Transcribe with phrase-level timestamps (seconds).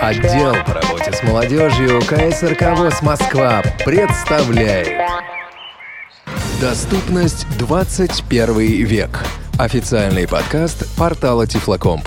[0.00, 4.88] Отдел по работе с молодежью КСРК ВОЗ Москва представляет
[6.60, 9.24] Доступность 21 век.
[9.58, 12.06] Официальный подкаст портала Тифлокомп.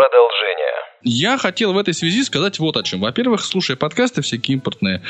[0.00, 0.72] Продолжение.
[1.02, 3.00] Я хотел в этой связи сказать вот о чем.
[3.00, 5.02] Во-первых, слушая подкасты всякие импортные,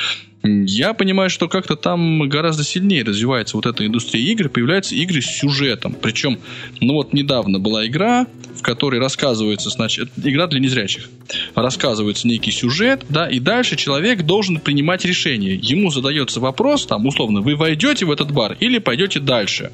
[0.43, 5.27] я понимаю, что как-то там гораздо сильнее развивается вот эта индустрия игр, появляются игры с
[5.27, 5.93] сюжетом.
[5.95, 6.41] Причем,
[6.81, 8.27] ну вот недавно была игра,
[8.57, 11.09] в которой рассказывается, значит, игра для незрячих.
[11.55, 15.55] Рассказывается некий сюжет, да, и дальше человек должен принимать решение.
[15.55, 19.70] Ему задается вопрос, там, условно, вы войдете в этот бар или пойдете дальше?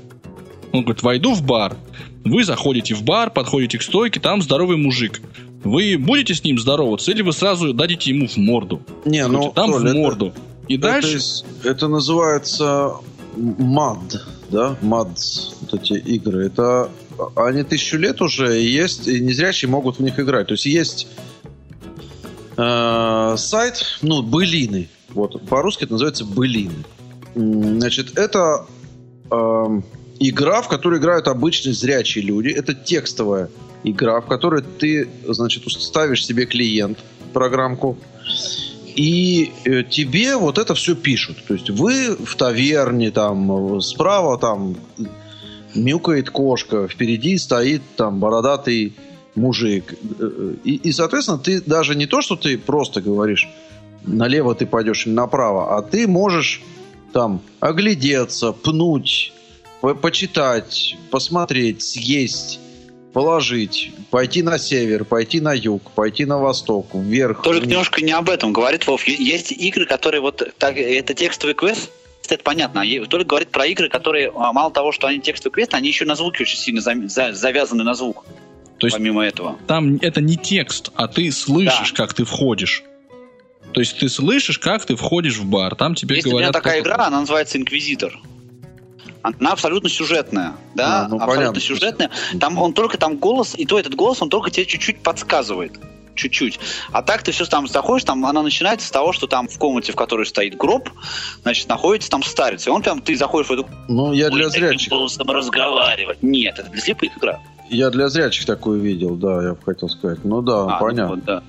[0.73, 1.75] Он говорит, войду в бар.
[2.27, 5.21] Вы заходите в бар, подходите к стойке, там здоровый мужик.
[5.63, 8.83] Вы будете с ним здороваться или вы сразу дадите ему в морду?
[9.05, 10.33] Не, ну, там Толь, в морду.
[10.69, 11.19] И это, дальше...
[11.61, 12.95] Это, это называется
[13.37, 13.99] мад,
[14.51, 15.09] да, мад,
[15.61, 16.47] вот эти игры.
[16.47, 16.91] Это
[17.37, 20.49] они тысячу лет уже есть, и незрячие могут в них играть.
[20.49, 21.09] То есть есть
[22.57, 24.89] э, сайт, ну, былины.
[25.11, 26.85] Вот, по-русски это называется былины.
[27.35, 28.67] Значит, это
[29.31, 29.81] э,
[30.21, 32.49] игра, в которой играют обычные зрячие люди.
[32.49, 33.49] Это текстовая
[33.85, 36.99] игра, в которой ты, значит, ставишь себе клиент,
[37.33, 37.99] программку,
[38.95, 41.37] и э, тебе вот это все пишут.
[41.47, 44.77] То есть вы в таверне, там, справа там
[45.75, 48.95] мяукает кошка, впереди стоит там бородатый
[49.35, 49.95] мужик.
[50.65, 53.47] И, и, соответственно, ты даже не то, что ты просто говоришь,
[54.05, 56.63] налево ты пойдешь или направо, а ты можешь
[57.13, 59.33] там оглядеться, пнуть,
[59.81, 62.61] почитать, посмотреть, съесть,
[63.13, 67.43] положить, пойти на север, пойти на юг, пойти на восток, вверх.
[67.43, 67.71] Только вниз.
[67.71, 69.05] немножко не об этом говорит Вов.
[69.05, 71.91] Есть игры, которые вот так, это текстовый квест,
[72.29, 72.83] это понятно.
[73.09, 76.15] Только говорит про игры, которые а, мало того, что они текстовый квест, они еще на
[76.15, 78.25] звуки очень сильно завязаны на звук.
[78.79, 79.57] То есть помимо этого.
[79.67, 81.97] Там это не текст, а ты слышишь, да.
[81.97, 82.83] как ты входишь.
[83.73, 85.75] То есть ты слышишь, как ты входишь в бар.
[85.75, 86.49] Там тебе Есть говорят.
[86.49, 88.19] у меня такая игра, она называется Инквизитор
[89.39, 91.61] она абсолютно сюжетная, да, а, ну, абсолютно понятно.
[91.61, 92.11] сюжетная.
[92.39, 95.73] Там он только там голос, и то этот голос, он только тебе чуть-чуть подсказывает
[96.15, 96.59] чуть-чуть.
[96.93, 99.93] А так ты все там заходишь, там она начинается с того, что там в комнате,
[99.93, 100.89] в которой стоит гроб,
[101.43, 102.67] значит, находится там старец.
[102.67, 103.69] И он прям, ты заходишь в эту...
[103.87, 104.89] Ну, я для зрячих.
[104.89, 106.23] голосом разговаривать.
[106.23, 107.41] Нет, это для слепых игра.
[107.69, 110.25] Я для зрячих такую видел, да, я бы хотел сказать.
[110.25, 111.05] Ну да, а, понятно.
[111.05, 111.43] Ну, вот, да.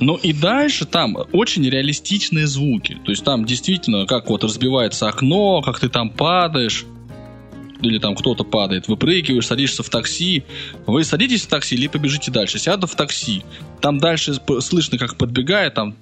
[0.00, 2.98] Ну и дальше там очень реалистичные звуки.
[3.04, 6.86] То есть там действительно, как вот разбивается окно, как ты там падаешь
[7.80, 10.44] или там кто-то падает, выпрыгиваешь, садишься в такси,
[10.86, 12.58] вы садитесь в такси или побежите дальше.
[12.58, 13.44] Сяду в такси.
[13.80, 15.96] Там дальше слышно, как подбегает, там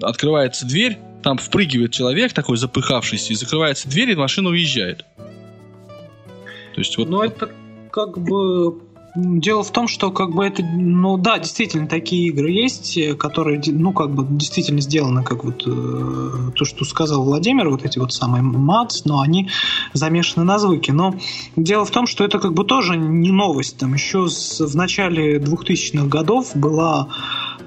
[0.00, 5.04] открывается дверь, там впрыгивает человек такой запыхавшийся, и закрывается дверь, и машина уезжает.
[6.74, 7.08] То есть вот...
[7.08, 7.50] Ну, это
[7.90, 8.80] как бы
[9.14, 13.92] Дело в том, что как бы это, ну да, действительно такие игры есть, которые, ну
[13.92, 18.42] как бы действительно сделаны, как вот э, то, что сказал Владимир, вот эти вот самые
[18.42, 19.50] МАЦ, но они
[19.92, 20.94] замешаны на звуке.
[20.94, 21.14] Но
[21.56, 23.76] дело в том, что это как бы тоже не новость.
[23.76, 27.08] Там еще с, в начале 2000-х годов была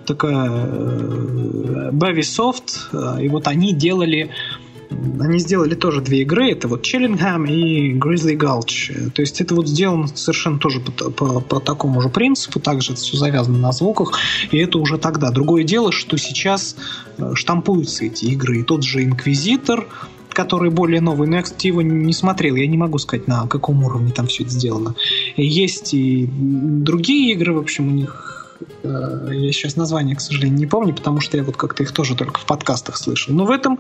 [0.05, 4.31] такая э, Bavisoft, э, и вот они делали
[5.19, 9.11] они сделали тоже две игры, это вот Chillingham и Grizzly Gulch.
[9.11, 13.01] То есть это вот сделано совершенно тоже по, по, по такому же принципу, также это
[13.01, 14.19] все завязано на звуках,
[14.51, 15.31] и это уже тогда.
[15.31, 16.75] Другое дело, что сейчас
[17.17, 19.87] э, штампуются эти игры, и тот же Инквизитор,
[20.29, 23.83] который более новый, но я, кстати, его не смотрел, я не могу сказать, на каком
[23.83, 24.95] уровне там все это сделано.
[25.37, 28.44] Есть и другие игры, в общем, у них
[28.83, 32.39] я сейчас название, к сожалению, не помню, потому что я вот как-то их тоже только
[32.39, 33.33] в подкастах слышу.
[33.33, 33.79] Но в этом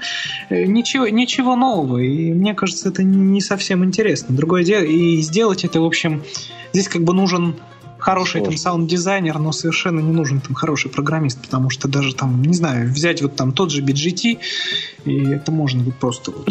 [0.49, 4.35] э, ничего, ничего нового, и мне кажется, это не совсем интересно.
[4.35, 6.23] Другое дело, и сделать это, в общем,
[6.73, 7.55] здесь как бы нужен
[8.05, 12.53] хороший там саунд-дизайнер, но совершенно не нужен там хороший программист, потому что даже там, не
[12.53, 14.37] знаю, взять вот там тот же BGT,
[15.05, 16.47] и это можно вот просто вот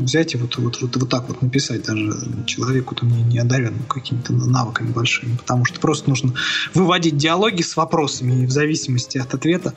[0.00, 2.12] взять и вот, вот, вот, вот так вот написать даже
[2.46, 6.32] человеку там не, не одаренному какими-то навыками большими, потому что просто нужно
[6.74, 9.74] выводить диалоги с вопросами и в зависимости от ответа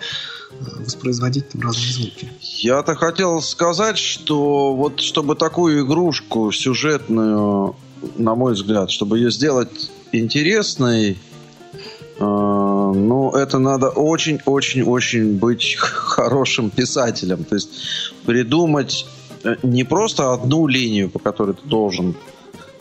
[0.50, 2.32] э, воспроизводить там разные звуки.
[2.42, 7.76] Я-то хотел сказать, что вот чтобы такую игрушку сюжетную,
[8.18, 11.16] на мой взгляд, чтобы ее сделать интересной, э,
[12.20, 17.44] ну, это надо очень-очень-очень быть хорошим писателем.
[17.44, 17.70] То есть
[18.26, 19.06] придумать
[19.44, 22.16] э, не просто одну линию, по которой ты должен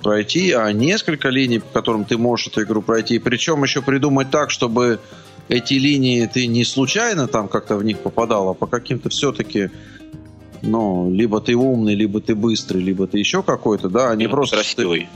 [0.03, 3.19] пройти, а несколько линий, по которым ты можешь эту игру пройти.
[3.19, 5.01] Причем еще придумать так, чтобы
[5.49, 9.71] эти линии ты не случайно там как-то в них попадал, а по каким-то все-таки
[10.63, 14.57] ну, либо ты умный, либо ты быстрый, либо ты еще какой-то, да, а не просто...
[14.57, 15.01] Красивый.
[15.01, 15.09] Ты...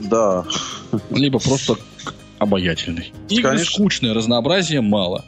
[0.00, 0.44] Да.
[1.10, 1.76] Либо просто
[2.38, 3.12] обаятельный.
[3.28, 3.72] Игры Конечно.
[3.72, 5.24] скучные, разнообразия мало.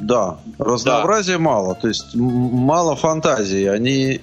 [0.00, 1.38] Да, разнообразия да.
[1.40, 3.64] мало, то есть мало фантазии.
[3.64, 4.20] Они,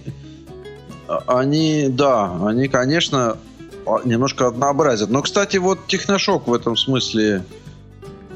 [1.27, 3.37] они, да, они, конечно,
[3.85, 5.09] а, немножко однообразят.
[5.09, 7.43] Но, кстати, вот Техношок в этом смысле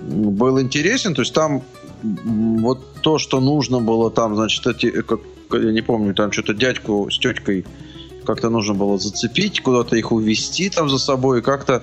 [0.02, 1.16] был интересен.
[1.16, 1.64] То есть там
[2.04, 5.22] вот то, что нужно было там, значит, эти, как,
[5.52, 7.66] я не помню, там что-то дядьку с теткой
[8.30, 11.82] как-то нужно было зацепить, куда-то их увести там за собой, и как-то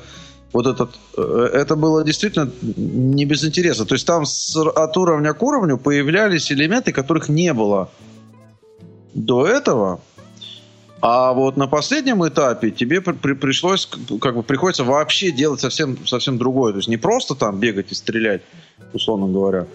[0.52, 3.84] вот этот, э, это было действительно не без интереса.
[3.84, 7.90] То есть там с, от уровня к уровню появлялись элементы, которых не было
[9.12, 10.00] до этого.
[11.00, 13.88] А вот на последнем этапе тебе при, пришлось,
[14.20, 16.74] как бы приходится вообще делать совсем, совсем другое.
[16.74, 18.42] То есть не просто там бегать и стрелять,
[18.92, 19.66] условно говоря,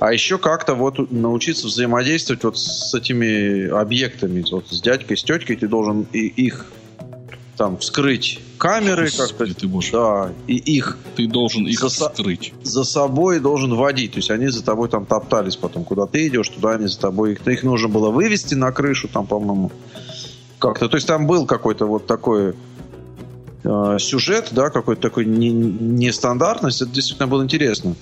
[0.00, 4.42] а еще как-то вот научиться взаимодействовать вот с этими объектами.
[4.50, 6.66] Вот с дядькой, с теткой ты должен и их
[7.58, 9.54] там вскрыть камеры как-то.
[9.54, 9.90] Ты можешь.
[9.90, 10.96] Да, и их.
[11.16, 12.54] Ты должен их за, вскрыть.
[12.62, 14.12] За собой должен водить.
[14.12, 15.84] То есть они за тобой там топтались потом.
[15.84, 17.32] Куда ты идешь, туда они за тобой.
[17.32, 19.70] Их, их нужно было вывести на крышу там, по-моему
[20.58, 20.88] как-то.
[20.88, 22.54] То есть там был какой-то вот такой
[23.64, 26.80] э, сюжет, да, какой-то такой нестандартность.
[26.80, 27.94] Это действительно было интересно.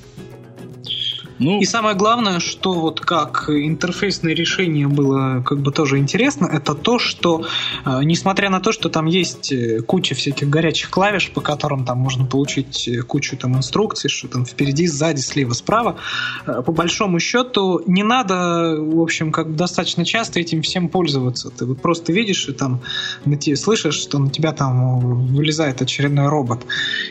[1.39, 1.61] Ну...
[1.61, 6.99] И самое главное, что вот как интерфейсное решение было как бы тоже интересно, это то,
[6.99, 7.45] что
[7.85, 11.99] э, несмотря на то, что там есть э, куча всяких горячих клавиш, по которым там
[11.99, 15.97] можно получить э, кучу там инструкций, что там впереди, сзади, слева, справа,
[16.45, 21.51] по большому счету не надо, в общем, как бы достаточно часто этим всем пользоваться.
[21.51, 22.81] Ты вот просто видишь и там
[23.25, 26.65] на тебе слышишь, что на тебя там вылезает очередной робот.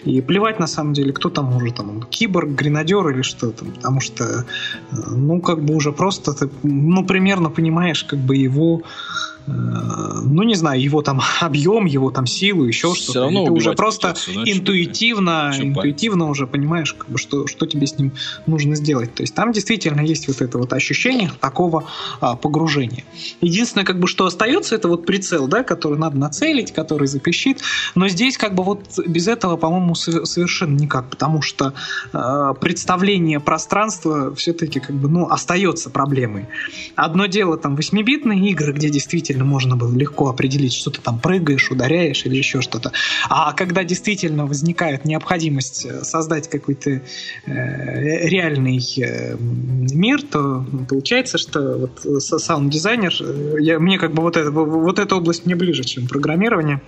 [0.03, 4.01] И плевать на самом деле, кто там уже там, киборг, гренадер или что там, потому
[4.01, 4.45] что что,
[4.91, 10.55] ну, как бы уже просто ты, ну, примерно понимаешь, как бы его Э, ну не
[10.55, 13.11] знаю, его там объем, его там силу, еще что-то.
[13.11, 17.87] Все равно ты уже просто да, интуитивно, интуитивно уже понимаешь, как бы, что, что тебе
[17.87, 18.11] с ним
[18.45, 19.13] нужно сделать.
[19.15, 21.85] То есть там действительно есть вот это вот ощущение такого
[22.19, 23.03] а, погружения.
[23.41, 27.61] Единственное, как бы, что остается, это вот прицел, да, который надо нацелить, который запищит.
[27.95, 31.73] Но здесь как бы вот без этого, по-моему, совершенно никак, потому что
[32.11, 36.47] а, представление пространства все-таки как бы, ну, остается проблемой.
[36.95, 41.19] Одно дело там 8-битные игры, где действительно действительно можно было легко определить, что ты там
[41.19, 42.91] прыгаешь, ударяешь или еще что-то.
[43.29, 47.01] А когда действительно возникает необходимость э, создать какой-то э,
[47.45, 54.51] реальный э, мир, то получается, что вот саунд-дизайнер, э, я, мне как бы вот, это,
[54.51, 56.81] вот эта область мне ближе, чем программирование.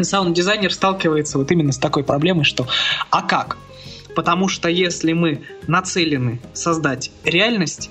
[0.00, 2.66] Саунд-дизайнер сталкивается вот именно с такой проблемой, что
[3.10, 3.56] а как?
[4.14, 7.90] Потому что если мы нацелены создать реальность,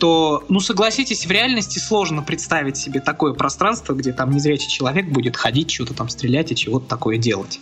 [0.00, 5.36] то, ну, согласитесь, в реальности сложно представить себе такое пространство, где там незрячий человек будет
[5.36, 7.60] ходить, что-то там стрелять и чего-то такое делать.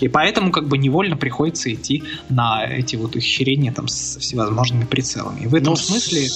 [0.00, 5.42] И поэтому как бы невольно приходится идти на эти вот ухищрения там с всевозможными прицелами.
[5.42, 6.28] И в этом ну, смысле...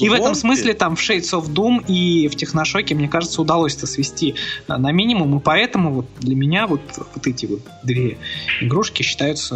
[0.00, 3.76] И в этом смысле там в Shades of Doom и в Техношоке, мне кажется, удалось
[3.76, 4.34] это свести
[4.66, 8.16] э, на минимум, и поэтому вот для меня вот, вот эти вот две
[8.62, 9.54] игрушки считаются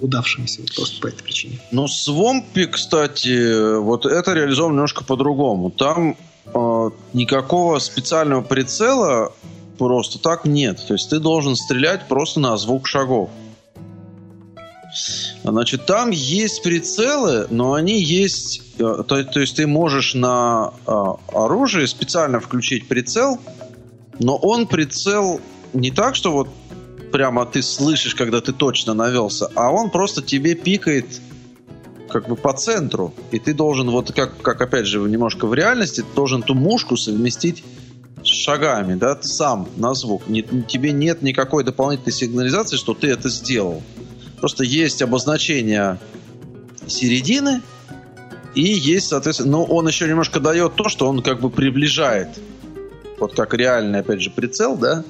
[0.00, 1.58] удавшимися вот просто по этой причине.
[1.72, 5.70] Ну, Свомпи, кстати, вот это реализовано немножко по-другому.
[5.70, 6.16] Там
[6.46, 9.32] э, никакого специального прицела
[9.78, 10.84] просто так нет.
[10.86, 13.30] То есть ты должен стрелять просто на звук шагов.
[15.44, 18.62] Значит, там есть прицелы, но они есть...
[18.78, 20.92] Э, то, то есть ты можешь на э,
[21.32, 23.38] оружие специально включить прицел,
[24.18, 25.40] но он прицел
[25.72, 26.48] не так, что вот
[27.12, 31.20] прямо ты слышишь, когда ты точно навелся, а он просто тебе пикает
[32.10, 33.14] как бы по центру.
[33.30, 36.96] И ты должен, вот как, как опять же, немножко в реальности, ты должен ту мушку
[36.96, 37.64] совместить
[38.22, 40.28] с шагами, да, сам на звук.
[40.28, 43.82] Не, тебе нет никакой дополнительной сигнализации, что ты это сделал.
[44.38, 45.98] Просто есть обозначение
[46.86, 47.62] середины,
[48.54, 52.28] и есть, соответственно, но он еще немножко дает то, что он как бы приближает,
[53.18, 55.04] вот как реальный, опять же, прицел, да,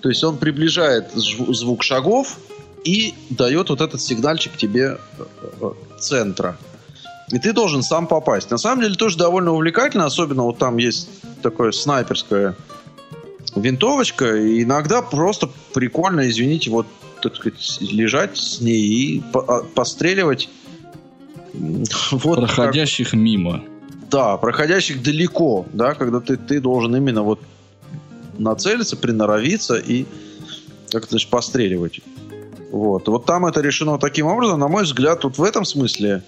[0.00, 2.38] то есть он приближает звук шагов,
[2.84, 5.24] и дает вот этот сигнальчик тебе э,
[5.60, 6.56] э, центра.
[7.30, 8.50] И ты должен сам попасть.
[8.50, 11.08] На самом деле тоже довольно увлекательно, особенно вот там есть
[11.42, 12.56] такое снайперская
[13.54, 16.86] винтовочка, и иногда просто прикольно, извините, вот,
[17.22, 20.48] так сказать, лежать с ней и по- а, постреливать
[22.12, 23.20] вот проходящих как...
[23.20, 23.62] мимо.
[24.10, 27.40] Да, проходящих далеко, да, когда ты, ты должен именно вот
[28.38, 30.06] нацелиться, приноровиться и
[30.90, 32.00] как-то значит, постреливать.
[32.70, 33.08] Вот.
[33.08, 36.22] Вот там это решено таким образом, на мой взгляд, вот в этом смысле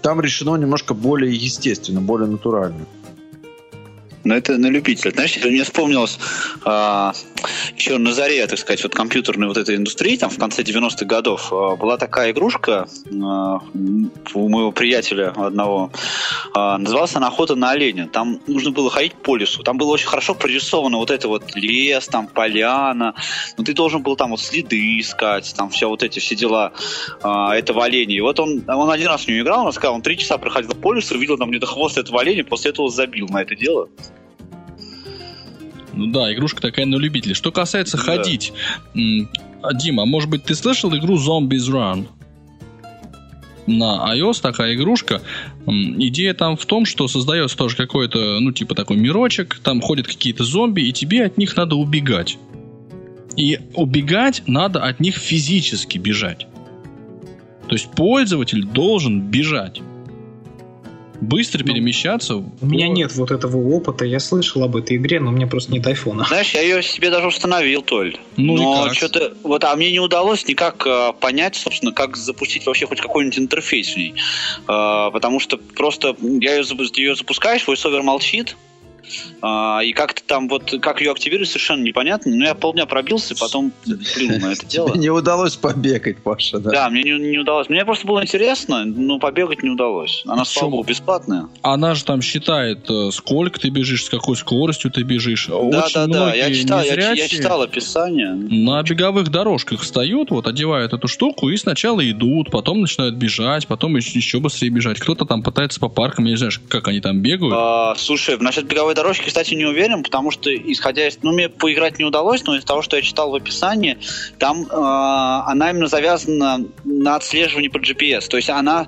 [0.00, 2.86] там решено немножко более естественно, более натурально.
[4.24, 5.10] Но это на любителя.
[5.10, 6.18] Знаешь, мне вспомнилось
[6.64, 7.12] а,
[7.76, 11.52] еще на заре, так сказать, вот компьютерной вот этой индустрии, там в конце 90-х годов,
[11.52, 13.60] а, была такая игрушка а,
[14.34, 15.90] у моего приятеля одного,
[16.54, 18.08] а, называлась она «Охота на оленя».
[18.08, 19.62] Там нужно было ходить по лесу.
[19.62, 23.14] Там было очень хорошо прорисовано вот это вот лес, там поляна.
[23.56, 26.72] Но ты должен был там вот следы искать, там все вот эти все дела
[27.22, 28.16] этого оленя.
[28.16, 30.74] И вот он, он один раз в нее играл, он сказал, он три часа проходил
[30.74, 33.88] по лесу, увидел там где-то хвост этого оленя, после этого забил на это дело.
[35.92, 37.34] Ну да, игрушка такая на любителей.
[37.34, 38.02] Что касается да.
[38.02, 38.52] ходить,
[38.94, 42.06] Дима, может быть, ты слышал игру Zombies Run?
[43.66, 45.22] на iOS такая игрушка.
[45.66, 50.42] Идея там в том, что создается тоже какой-то, ну, типа такой мирочек, там ходят какие-то
[50.44, 52.38] зомби, и тебе от них надо убегать.
[53.36, 56.46] И убегать надо от них физически бежать.
[57.68, 59.80] То есть пользователь должен бежать
[61.22, 62.36] быстро ну, перемещаться.
[62.36, 64.04] У меня нет вот этого опыта.
[64.04, 66.24] Я слышал об этой игре, но у меня просто нет айфона.
[66.24, 68.16] Знаешь, я ее себе даже установил, Толь.
[68.36, 69.32] Ну, но что-то.
[69.42, 73.94] Вот, а мне не удалось никак э, понять, собственно, как запустить вообще хоть какой-нибудь интерфейс
[73.94, 74.14] в ней.
[74.68, 76.64] Э, потому что просто я ее,
[76.96, 78.56] ее запускаешь, VoiceOver молчит,
[79.40, 82.34] а, и как-то там вот, как ее активировать, совершенно непонятно.
[82.34, 83.72] Но я полдня пробился, потом
[84.14, 84.94] плюнул на это дело.
[84.94, 86.70] Не удалось побегать, Паша, да?
[86.70, 87.68] Да, мне не, не удалось.
[87.68, 90.22] Мне просто было интересно, но побегать не удалось.
[90.26, 91.48] Она, слава богу, бесплатная.
[91.62, 95.46] Она же там считает, э, сколько ты бежишь, с какой скоростью ты бежишь.
[95.48, 96.34] Да, Очень да, да.
[96.34, 98.30] Я читал, я, я читал описание.
[98.32, 103.96] На беговых дорожках встают, вот одевают эту штуку и сначала идут, потом начинают бежать, потом
[103.96, 104.98] еще, еще быстрее бежать.
[104.98, 107.54] Кто-то там пытается по паркам, я не знаю, как они там бегают.
[107.56, 111.18] А, слушай, насчет беговой дорожки, кстати, не уверен, потому что, исходя из...
[111.22, 113.98] Ну, мне поиграть не удалось, но из того, что я читал в описании,
[114.38, 118.28] там э, она именно завязана на отслеживании по GPS.
[118.28, 118.86] То есть она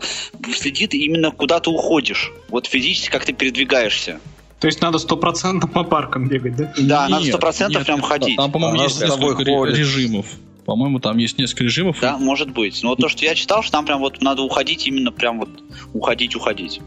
[0.55, 2.33] следит именно куда ты уходишь.
[2.49, 4.21] Вот физически, как ты передвигаешься.
[4.61, 6.73] То есть надо стопроцентно по паркам бегать, да?
[6.79, 8.37] Да, нет, надо сто процентов прям ходить.
[8.37, 10.27] Там, по-моему, есть несколько режимов.
[10.65, 11.99] По-моему, там есть несколько режимов.
[12.01, 12.83] Да, может быть.
[12.83, 15.51] Но вот то, что я читал, что там прям вот надо уходить, именно прям вот
[15.93, 16.81] уходить, уходить.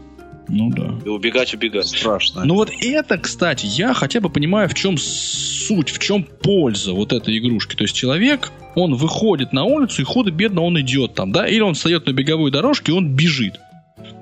[0.48, 0.94] Ну да.
[1.04, 1.88] И убегать, убегать.
[1.88, 2.44] Страшно.
[2.44, 7.12] Ну вот это, кстати, я хотя бы понимаю, в чем суть, в чем польза вот
[7.12, 7.76] этой игрушки.
[7.76, 11.74] То есть человек, он выходит на улицу и худо-бедно он идет там, да, или он
[11.74, 13.60] встает на беговую дорожку и он бежит.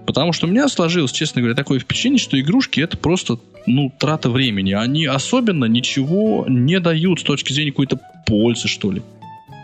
[0.07, 4.31] Потому что у меня сложилось, честно говоря, такое впечатление, что игрушки это просто, ну, трата
[4.31, 4.73] времени.
[4.73, 9.03] Они особенно ничего не дают с точки зрения какой-то пользы, что ли.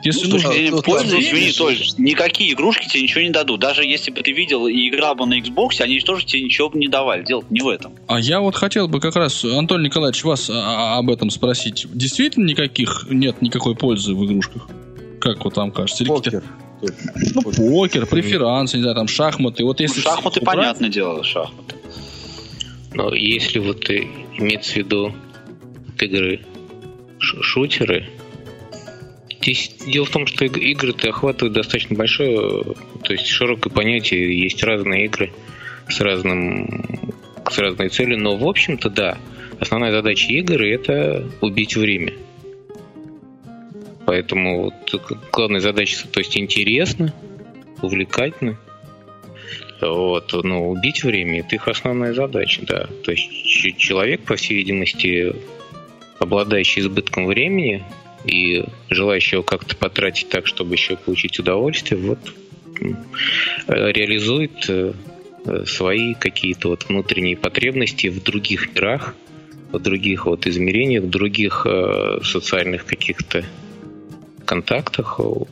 [0.02, 0.52] Если ну, нужно...
[0.52, 3.61] Слушай, пользу, извини, Толь, никакие игрушки тебе ничего не дадут.
[3.61, 6.78] Даже если бы ты видел и играл бы на Xbox, они тоже тебе ничего бы
[6.78, 7.25] не давали.
[7.25, 7.94] Дело не в этом.
[8.09, 11.87] А я вот хотел бы как раз, Антон Николаевич, вас а, а, об этом спросить.
[11.92, 14.68] Действительно никаких нет никакой пользы в игрушках?
[15.21, 16.04] Как вот вам кажется?
[16.04, 16.42] Покер.
[16.80, 19.64] Ну, покер, преферансы, не знаю, там шахматы.
[19.64, 20.56] Вот если ну, шахматы, убрать...
[20.56, 21.76] понятное дело, шахматы.
[22.94, 25.14] Но если вот имеется в виду
[26.00, 26.40] игры
[27.21, 28.09] шутеры,
[29.42, 32.62] Здесь дело в том, что игры-то охватывают достаточно большое,
[33.02, 35.32] то есть широкое понятие, есть разные игры
[35.88, 37.11] с разным
[37.50, 39.18] с разной целью, но в общем-то да,
[39.58, 42.12] основная задача игры это убить время.
[44.06, 44.72] Поэтому
[45.32, 47.12] главная задача, то есть интересно,
[47.82, 48.58] увлекательно.
[49.80, 52.87] Вот, но убить время это их основная задача, да.
[53.04, 53.28] То есть
[53.76, 55.34] человек, по всей видимости,
[56.20, 57.84] обладающий избытком времени,
[58.25, 62.19] и желающего как-то потратить так, чтобы еще получить удовольствие, вот
[63.69, 64.93] реализует э,
[65.67, 69.14] свои какие-то вот внутренние потребности в других мирах,
[69.71, 73.45] в других вот измерениях, в других э, социальных каких-то
[74.45, 75.19] контактах.
[75.19, 75.49] Вот,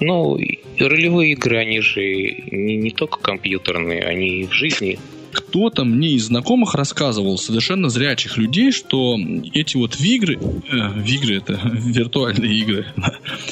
[0.00, 0.38] ну,
[0.78, 4.98] ролевые игры, они же не, не только компьютерные, они и в жизни
[5.36, 9.16] кто-то мне из знакомых рассказывал, совершенно зрячих людей, что
[9.52, 12.86] эти вот вигры, э, вигры это виртуальные игры,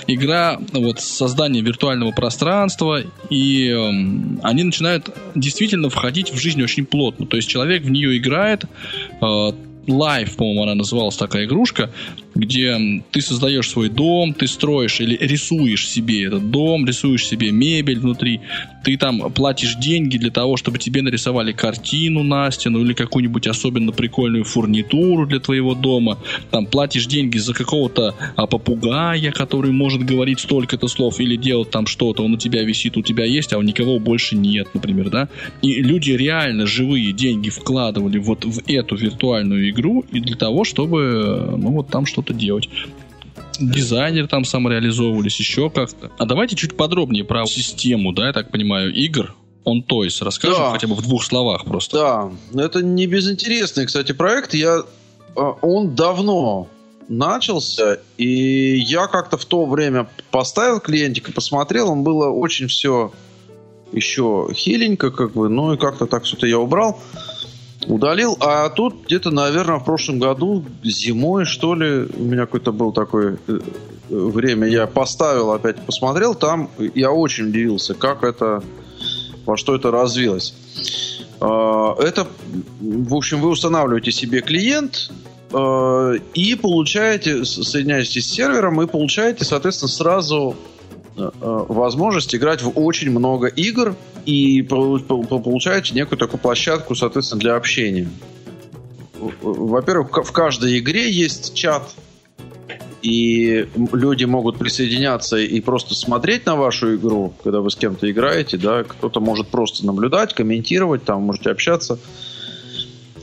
[0.07, 7.27] игра вот создание виртуального пространства, и э, они начинают действительно входить в жизнь очень плотно.
[7.27, 8.65] То есть человек в нее играет,
[9.21, 9.53] э,
[9.87, 11.91] Life, по-моему, она называлась такая игрушка,
[12.35, 18.01] где ты создаешь свой дом, ты строишь или рисуешь себе этот дом, рисуешь себе мебель
[18.01, 18.41] внутри,
[18.85, 23.93] ты там платишь деньги для того, чтобы тебе нарисовали картину на стену или какую-нибудь особенно
[23.93, 26.19] прикольную фурнитуру для твоего дома,
[26.51, 31.87] там платишь деньги за какого-то а, попугая, который может говорить столько-то слов или делать там
[31.87, 35.29] что-то, он у тебя висит, у тебя есть, а у никого больше нет, например, да,
[35.63, 41.55] и люди реально живые деньги вкладывали вот в эту виртуальную игру и для того, чтобы,
[41.57, 42.69] ну, вот там что-то делать
[43.59, 46.11] дизайнер там самореализовывались, еще как-то.
[46.19, 49.35] А давайте чуть подробнее про систему, да, я так понимаю, игр.
[49.65, 50.73] Он Toys расскажем да.
[50.73, 51.97] хотя бы в двух словах просто.
[52.53, 54.53] Да, это не безинтересный, кстати, проект.
[54.53, 54.83] Я,
[55.37, 56.69] а, он давно
[57.09, 63.13] начался, и я как-то в то время поставил клиентик и посмотрел, он было очень все
[63.93, 67.01] еще хиленько, как бы, ну и как-то так это я убрал
[67.87, 68.37] удалил.
[68.41, 73.39] А тут где-то, наверное, в прошлом году, зимой, что ли, у меня какое-то было такое
[73.47, 73.59] э,
[74.09, 78.63] время, я поставил, опять посмотрел, там я очень удивился, как это,
[79.47, 80.55] во что это развилось.
[81.41, 82.27] А, это,
[82.81, 85.11] в общем, вы устанавливаете себе клиент,
[85.53, 90.74] э, и получаете, соединяетесь с сервером, и получаете, соответственно, сразу Э, э,
[91.17, 93.95] возможность играть в очень много игр
[94.27, 98.09] и получаете некую такую площадку, соответственно, для общения.
[99.41, 101.95] Во-первых, в каждой игре есть чат,
[103.01, 108.57] и люди могут присоединяться и просто смотреть на вашу игру, когда вы с кем-то играете,
[108.57, 111.99] да, кто-то может просто наблюдать, комментировать, там можете общаться.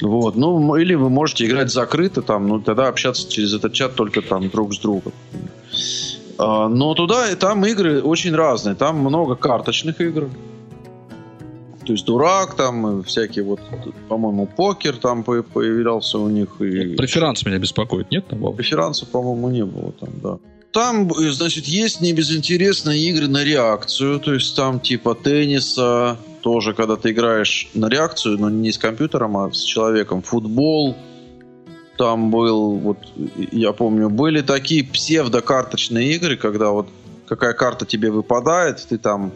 [0.01, 4.21] Вот, ну, или вы можете играть закрыто, там, ну, тогда общаться через этот чат только
[4.21, 5.13] там друг с другом.
[6.41, 8.75] А, но туда и там игры очень разные.
[8.75, 10.29] Там много карточных игр.
[11.86, 13.60] То есть дурак там, всякие вот,
[14.07, 16.50] по-моему, покер там появлялся у них.
[16.60, 16.95] И...
[16.95, 18.25] Преферанс меня беспокоит, нет?
[18.27, 20.38] Там Преферанса, по-моему, не было там, да.
[20.71, 27.12] Там, значит, есть небезынтересные игры на реакцию, то есть там типа тенниса, тоже когда ты
[27.12, 30.21] играешь на реакцию, но не с компьютером, а с человеком.
[30.21, 30.95] Футбол,
[32.01, 32.98] там был, вот
[33.51, 36.88] я помню, были такие псевдокарточные игры, когда вот
[37.27, 39.31] какая карта тебе выпадает, ты там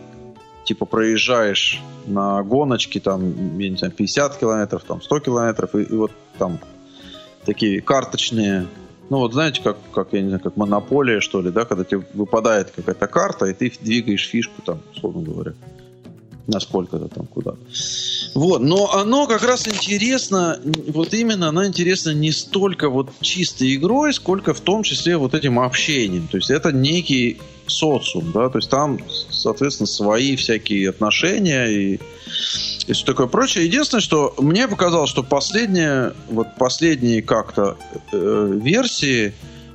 [0.63, 5.93] типа проезжаешь на гоночке, там, я не знаю, 50 километров, там, 100 километров, и, и
[5.93, 6.57] вот там
[7.45, 8.65] такие карточные,
[9.11, 12.01] ну вот знаете, как, как, я не знаю, как монополия, что ли, да, когда тебе
[12.15, 15.53] выпадает какая-то карта, и ты двигаешь фишку там, условно говоря
[16.47, 17.57] насколько-то там куда-то.
[18.33, 24.13] Вот, но оно как раз интересно, вот именно оно интересно не столько вот чистой игрой,
[24.13, 26.27] сколько в том числе вот этим общением.
[26.27, 28.99] То есть это некий социум, да, то есть там,
[29.31, 31.99] соответственно, свои всякие отношения и,
[32.87, 33.65] и все такое прочее.
[33.65, 37.77] Единственное, что мне показалось, что последние, вот последние как-то
[38.11, 39.33] э, версии,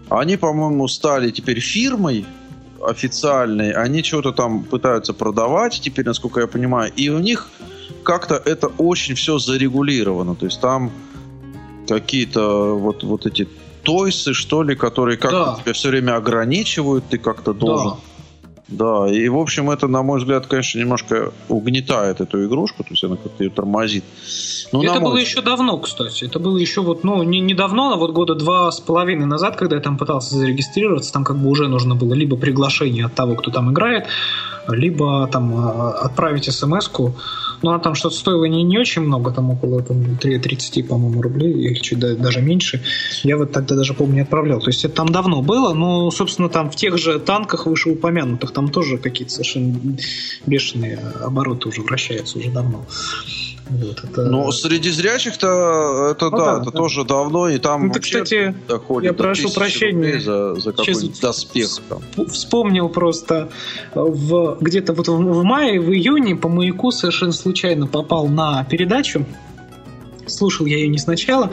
[0.09, 2.27] они, по-моему, стали теперь фирмой,
[2.83, 7.49] официальные, они что-то там пытаются продавать, теперь, насколько я понимаю, и у них
[8.03, 10.35] как-то это очень все зарегулировано.
[10.35, 10.91] То есть там
[11.89, 13.49] какие-то вот, вот эти
[13.83, 15.63] тойсы, что ли, которые как-то да.
[15.63, 17.91] тебя все время ограничивают, ты как-то должен.
[17.91, 17.97] Да.
[18.71, 23.03] Да, и в общем это, на мой взгляд, конечно, немножко угнетает эту игрушку, то есть
[23.03, 24.05] она как-то ее тормозит.
[24.73, 26.25] Ну, это было еще давно, кстати.
[26.25, 29.77] Это было еще вот, ну, не недавно, а вот года два с половиной назад, когда
[29.77, 33.51] я там пытался зарегистрироваться, там как бы уже нужно было либо приглашение от того, кто
[33.51, 34.07] там играет,
[34.69, 37.15] либо там а, отправить смс-ку.
[37.63, 41.53] Ну, а там что-то стоило не, не очень много, там около там, 30, по-моему, рублей,
[41.53, 42.83] или чуть даже меньше.
[43.23, 44.61] Я вот тогда даже, помню, не отправлял.
[44.61, 48.69] То есть это там давно было, но, собственно, там в тех же танках вышеупомянутых там
[48.69, 49.79] тоже какие-то совершенно
[50.47, 52.87] бешеные обороты уже вращаются уже давно.
[53.71, 54.23] Вот, это...
[54.25, 56.77] Ну, среди зрячих-то это ну, да, да, это да.
[56.77, 58.55] тоже давно, и там это, кстати,
[59.03, 61.69] я прошу прощения за, за какой-нибудь доспех.
[61.89, 62.27] Там.
[62.27, 63.49] Вспомнил просто
[63.95, 69.25] в, где-то вот в, в мае, в июне по маяку совершенно случайно попал на передачу
[70.31, 71.53] слушал я ее не сначала,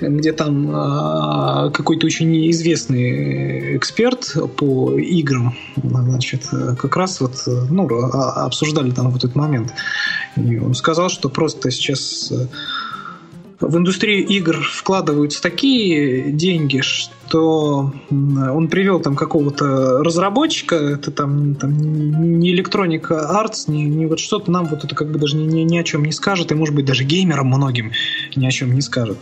[0.00, 6.42] где там э, какой-то очень известный эксперт по играм, значит,
[6.78, 9.72] как раз вот, ну, обсуждали там вот этот момент.
[10.36, 12.32] И он сказал, что просто сейчас
[13.60, 21.72] в индустрию игр вкладываются такие деньги, что он привел там какого-то разработчика, это там, там
[22.38, 25.60] не Electronic Arts, не, не вот что-то нам вот это как бы даже ни, ни,
[25.62, 27.92] ни о чем не скажет, и может быть даже геймерам многим
[28.36, 29.18] ни о чем не скажет.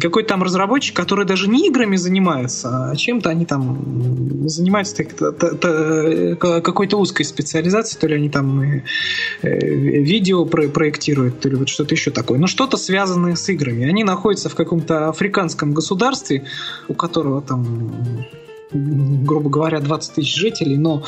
[0.00, 7.24] Какой-то там разработчик, который даже не играми занимается, а чем-то они там занимаются какой-то узкой
[7.24, 8.82] специализацией, то ли они там э,
[9.42, 12.38] видео проектируют, то ли вот что-то еще такое.
[12.38, 13.88] Но что-то связанное с играми.
[13.88, 16.44] Они находятся в каком-то африканском государстве,
[16.88, 18.24] у которого там
[18.70, 21.02] грубо говоря, 20 тысяч жителей, но,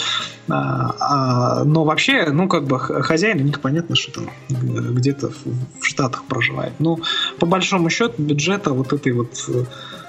[0.49, 5.45] а, а, но вообще, ну, как бы хозяин у них понятно, что там где-то в,
[5.81, 6.73] в Штатах проживает.
[6.79, 6.99] Но
[7.38, 9.64] по большому счету бюджета вот этой вот э,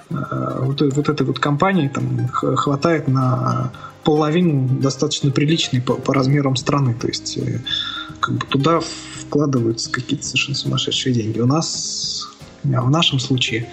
[0.09, 3.71] вот, вот этой вот компании там хватает на
[4.03, 6.93] половину достаточно приличной по, по размерам страны.
[6.93, 7.59] То есть э,
[8.19, 11.39] как бы туда вкладываются какие-то совершенно сумасшедшие деньги.
[11.39, 12.27] У нас,
[12.63, 13.67] в нашем случае,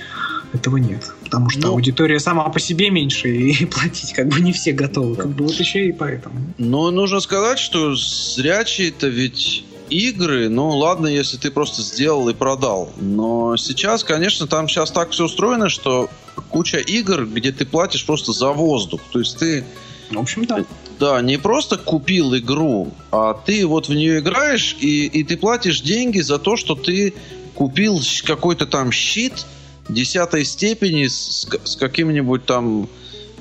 [0.52, 1.12] этого нет.
[1.24, 5.16] Потому что ну, аудитория сама по себе меньше, и платить как бы не все готовы.
[5.16, 6.34] Как бы вот еще и поэтому.
[6.58, 12.92] Но нужно сказать, что зрячие-то ведь игры, ну ладно, если ты просто сделал и продал.
[13.00, 16.10] Но сейчас, конечно, там сейчас так все устроено, что
[16.48, 19.00] куча игр, где ты платишь просто за воздух.
[19.12, 19.64] То есть ты...
[20.10, 20.64] В общем, да.
[20.98, 25.80] Да, не просто купил игру, а ты вот в нее играешь, и, и ты платишь
[25.80, 27.14] деньги за то, что ты
[27.54, 29.46] купил какой-то там щит,
[29.88, 32.88] десятой степени с, с каким-нибудь там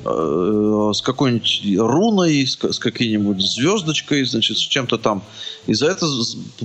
[0.05, 5.23] э, с какой-нибудь руной, с, с какой-нибудь звездочкой, значит, с чем-то там.
[5.65, 6.05] И за это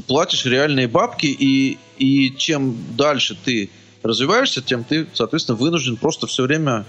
[0.07, 3.71] платишь реальные бабки, и, и чем дальше ты
[4.03, 6.85] развиваешься, тем ты, соответственно, вынужден просто все время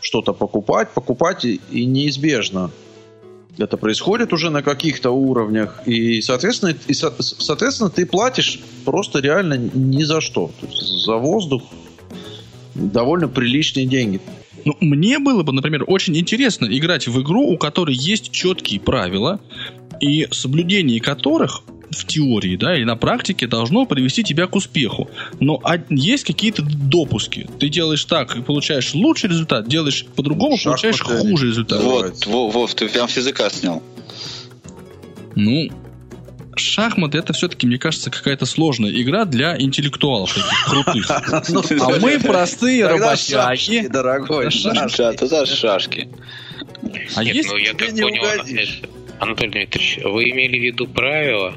[0.00, 2.70] что-то покупать, покупать, и, и неизбежно
[3.58, 10.02] это происходит уже на каких-то уровнях, и, соответственно, и, соответственно, ты платишь просто реально ни
[10.02, 10.50] за что.
[10.60, 11.62] То есть за воздух,
[12.74, 14.20] довольно приличные деньги.
[14.64, 19.40] Ну, мне было бы, например, очень интересно играть в игру, у которой есть четкие правила,
[20.00, 25.08] и соблюдение которых в теории, да, или на практике должно привести тебя к успеху.
[25.40, 27.46] Но есть какие-то допуски.
[27.58, 31.82] Ты делаешь так и получаешь лучший результат, делаешь по-другому, получаешь хуже результат.
[31.82, 33.82] Вот, Вов, ты прям с языка снял.
[35.36, 35.68] Ну,
[36.56, 41.10] шахматы это все-таки, мне кажется, какая-то сложная игра для интеллектуалов таких крутых.
[41.48, 43.86] Ну, а мы простые работяги.
[43.88, 45.02] Дорогой, шашки.
[45.02, 46.08] Это шашки.
[47.14, 48.24] А Нет, ну я так понял,
[49.20, 51.54] Анатолий Дмитриевич, вы имели в виду правила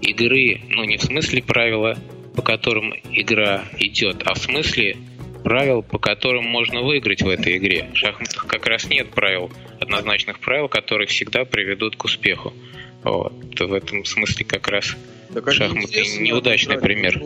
[0.00, 1.96] игры, ну не в смысле правила,
[2.34, 4.96] по которым игра идет, а в смысле
[5.42, 7.90] правил, по которым можно выиграть в этой игре.
[7.92, 9.50] В шахматах как раз нет правил,
[9.80, 12.54] однозначных правил, которые всегда приведут к успеху.
[13.04, 13.32] Вот.
[13.58, 14.96] В этом смысле как раз
[15.32, 17.22] так шахматы неудачный пример.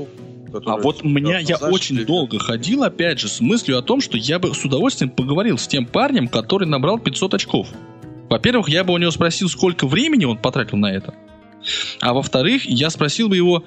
[0.65, 4.17] А вот у меня я очень долго ходил, опять же, с мыслью о том, что
[4.17, 7.69] я бы с удовольствием поговорил с тем парнем, который набрал 500 очков.
[8.29, 11.15] Во-первых, я бы у него спросил, сколько времени он потратил на это.
[12.01, 13.65] А во-вторых, я спросил бы его,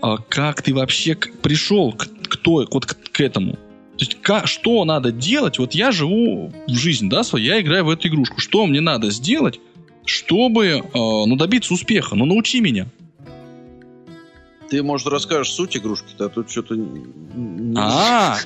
[0.00, 3.52] а как ты вообще пришел к, к, той, вот к, к этому.
[3.52, 5.58] То есть, как, что надо делать?
[5.58, 8.40] Вот я живу в жизнь, да, свою, я играю в эту игрушку.
[8.40, 9.60] Что мне надо сделать,
[10.04, 12.14] чтобы э, ну, добиться успеха.
[12.14, 12.86] Ну, научи меня.
[14.68, 16.74] Ты, может, расскажешь суть игрушки, а тут что-то...
[17.76, 18.38] А,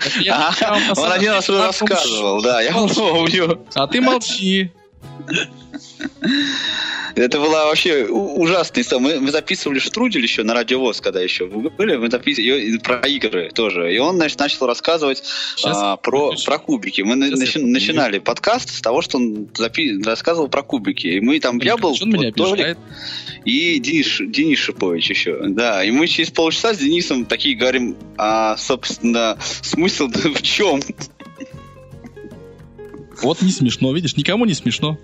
[0.96, 3.64] он один раз рассказывал, да, я помню.
[3.74, 4.72] А ты молчи.
[7.14, 9.02] Это была вообще ужасная история.
[9.02, 13.94] Мы, мы записывали Штрудель еще на радиовоз, когда еще были, мы записывали про игры тоже.
[13.94, 15.22] И он, значит, начал рассказывать
[15.64, 17.02] а, про, про кубики.
[17.02, 21.06] Мы начи, начинали подкаст с того, что он запи- рассказывал про кубики.
[21.06, 22.78] И мы там, я был, вот, меня Толик,
[23.44, 25.38] и Денис, Денис Шипович еще.
[25.48, 30.80] Да, и мы через полчаса с Денисом такие говорим, а, собственно, смысл в чем?
[33.22, 34.98] Вот не смешно, видишь, никому не смешно.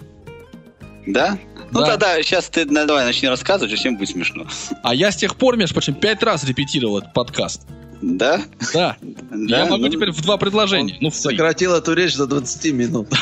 [1.07, 1.38] Да?
[1.70, 1.87] Ну да.
[1.87, 4.46] тогда сейчас ты давай начни рассказывать, всем будет смешно.
[4.83, 7.62] А я с тех пор, между прочим, пять раз репетировал этот подкаст.
[8.03, 8.42] Да?
[8.72, 8.96] Да.
[9.03, 9.59] да?
[9.59, 10.96] Я могу ну, теперь в два предложения.
[11.00, 13.09] Ну, в сократил эту речь до 20 минут.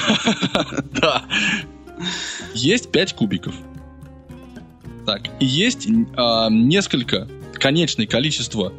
[1.00, 1.22] Да.
[2.55, 3.55] Есть пять кубиков.
[5.07, 8.72] Так, и есть а, несколько, конечное количество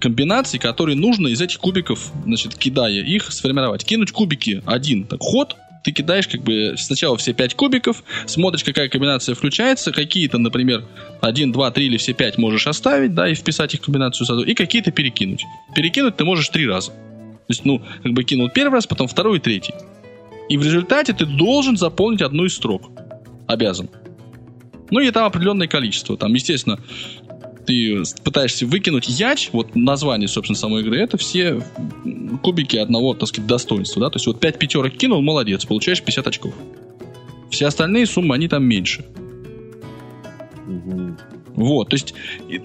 [0.00, 3.84] комбинаций, которые нужно из этих кубиков, значит, кидая их, сформировать.
[3.84, 8.88] Кинуть кубики один, так, ход, ты кидаешь как бы сначала все 5 кубиков, смотришь, какая
[8.88, 10.84] комбинация включается, какие-то, например,
[11.20, 14.42] 1, 2, 3 или все 5 можешь оставить, да, и вписать их в комбинацию сразу,
[14.42, 15.44] и какие-то перекинуть.
[15.74, 16.90] Перекинуть ты можешь три раза.
[16.90, 19.74] То есть, ну, как бы кинул первый раз, потом второй и третий.
[20.48, 22.90] И в результате ты должен заполнить одну из строк.
[23.46, 23.90] Обязан.
[24.90, 26.16] Ну и там определенное количество.
[26.16, 26.78] Там, естественно,
[27.66, 31.62] ты пытаешься выкинуть яч, вот название, собственно, самой игры, это все
[32.42, 36.26] кубики одного, так сказать, достоинства, да, то есть вот 5 пятерок кинул, молодец, получаешь 50
[36.26, 36.54] очков.
[37.50, 39.04] Все остальные суммы, они там меньше.
[40.66, 41.16] Угу.
[41.54, 42.14] Вот, то есть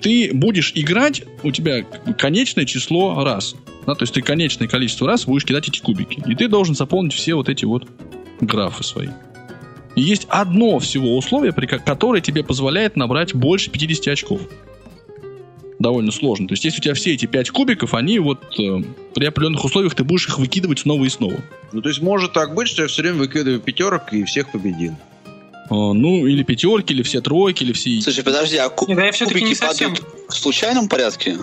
[0.01, 1.83] ты будешь играть, у тебя
[2.17, 3.55] конечное число раз.
[3.85, 6.21] Да, то есть ты конечное количество раз будешь кидать эти кубики.
[6.27, 7.87] И ты должен заполнить все вот эти вот
[8.41, 9.09] графы свои.
[9.95, 14.41] И есть одно всего условие, при которое тебе позволяет набрать больше 50 очков.
[15.79, 16.47] Довольно сложно.
[16.47, 18.81] То есть, если у тебя все эти пять кубиков, они вот э,
[19.13, 21.37] при определенных условиях ты будешь их выкидывать снова и снова.
[21.71, 24.95] Ну, то есть, может так быть, что я все время выкидываю пятерок и всех победил.
[25.69, 28.01] А, ну, или пятерки, или все тройки, или все...
[28.01, 28.89] Слушай, подожди, а куб...
[28.89, 29.95] Нет, я все-таки не совсем...
[30.27, 31.37] в случайном порядке?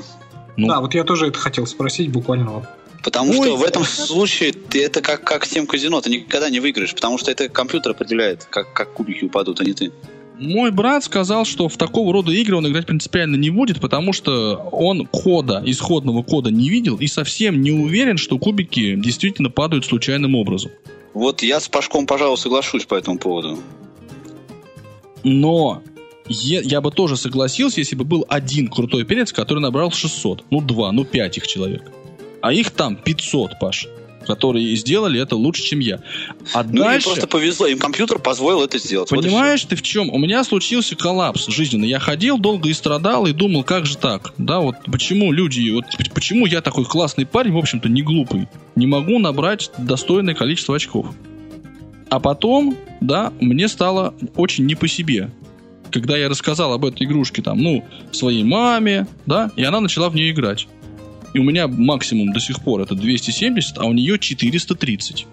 [0.57, 0.69] Ну...
[0.69, 2.67] Да, вот я тоже это хотел спросить буквально.
[3.03, 6.59] Потому Ой, что в этом случае ты это как, как тем казино, ты никогда не
[6.59, 9.93] выиграешь, потому что это компьютер определяет, как, как кубики упадут, а не ты.
[10.39, 14.57] Мой брат сказал, что в такого рода игры он играть принципиально не будет, потому что
[14.73, 20.35] он кода, исходного кода не видел и совсем не уверен, что кубики действительно падают случайным
[20.35, 20.73] образом.
[21.13, 23.59] Вот я с Пашком, пожалуй, соглашусь по этому поводу.
[25.23, 25.83] Но
[26.27, 30.45] я, я бы тоже согласился, если бы был один крутой перец, который набрал 600.
[30.51, 31.93] Ну, два, ну, пять их человек.
[32.43, 33.87] А их там 500, Паш
[34.25, 36.01] которые сделали это лучше, чем я.
[36.53, 37.09] А ну, дальше...
[37.09, 39.09] Просто повезло, им компьютер позволил это сделать.
[39.09, 40.11] Понимаешь вот ты в чем?
[40.11, 41.89] У меня случился коллапс жизненный.
[41.89, 44.33] Я ходил долго и страдал, и думал, как же так?
[44.39, 45.85] Да, вот почему люди, вот
[46.15, 51.07] почему я такой классный парень, в общем-то, не глупый, не могу набрать достойное количество очков.
[52.11, 55.31] А потом, да, мне стало очень не по себе.
[55.91, 60.15] Когда я рассказал об этой игрушке, там, ну, своей маме, да, и она начала в
[60.15, 60.67] нее играть.
[61.35, 65.27] И у меня максимум до сих пор это 270, а у нее 430.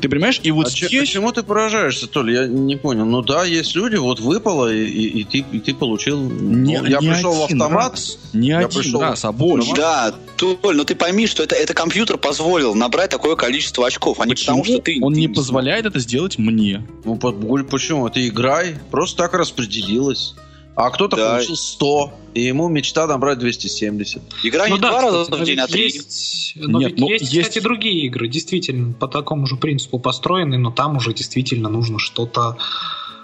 [0.00, 0.40] Ты понимаешь?
[0.42, 0.90] И вот а здесь...
[0.90, 2.42] Почему ты поражаешься, Толя?
[2.42, 3.06] Я не понял.
[3.06, 6.20] Ну да, есть люди, вот выпало, и, и, и, ты, и ты получил...
[6.20, 7.92] Не, ну, я не пришел в автомат.
[7.92, 8.18] Раз.
[8.32, 9.72] Не я один пришел раз, а больше.
[9.76, 14.26] Да, Толь, ну ты пойми, что это, это компьютер позволил набрать такое количество очков, а
[14.26, 14.98] не потому, что ты...
[15.00, 16.84] Он ты не позволяет это сделать мне.
[17.04, 18.08] Ну почему?
[18.08, 18.74] Это играй.
[18.90, 20.34] Просто так распределилось.
[20.74, 21.34] А кто-то да.
[21.34, 24.22] получил 100, и ему мечта набрать 270.
[24.42, 25.84] Игра ну, не да, два раза в день, а три.
[25.84, 30.56] Есть, но Нет, ну, есть, есть, кстати, другие игры, действительно, по такому же принципу построены,
[30.56, 32.56] но там уже действительно нужно что-то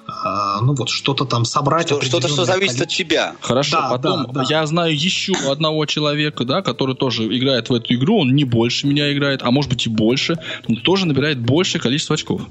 [0.09, 1.87] а, ну вот что-то там собрать.
[1.87, 3.37] Что, что-то, что зависит от тебя.
[3.41, 4.45] Хорошо, да, потом да, да.
[4.49, 8.87] я знаю еще одного человека, да, который тоже играет в эту игру, он не больше
[8.87, 12.43] меня играет, а может быть и больше, но тоже набирает большее количество очков.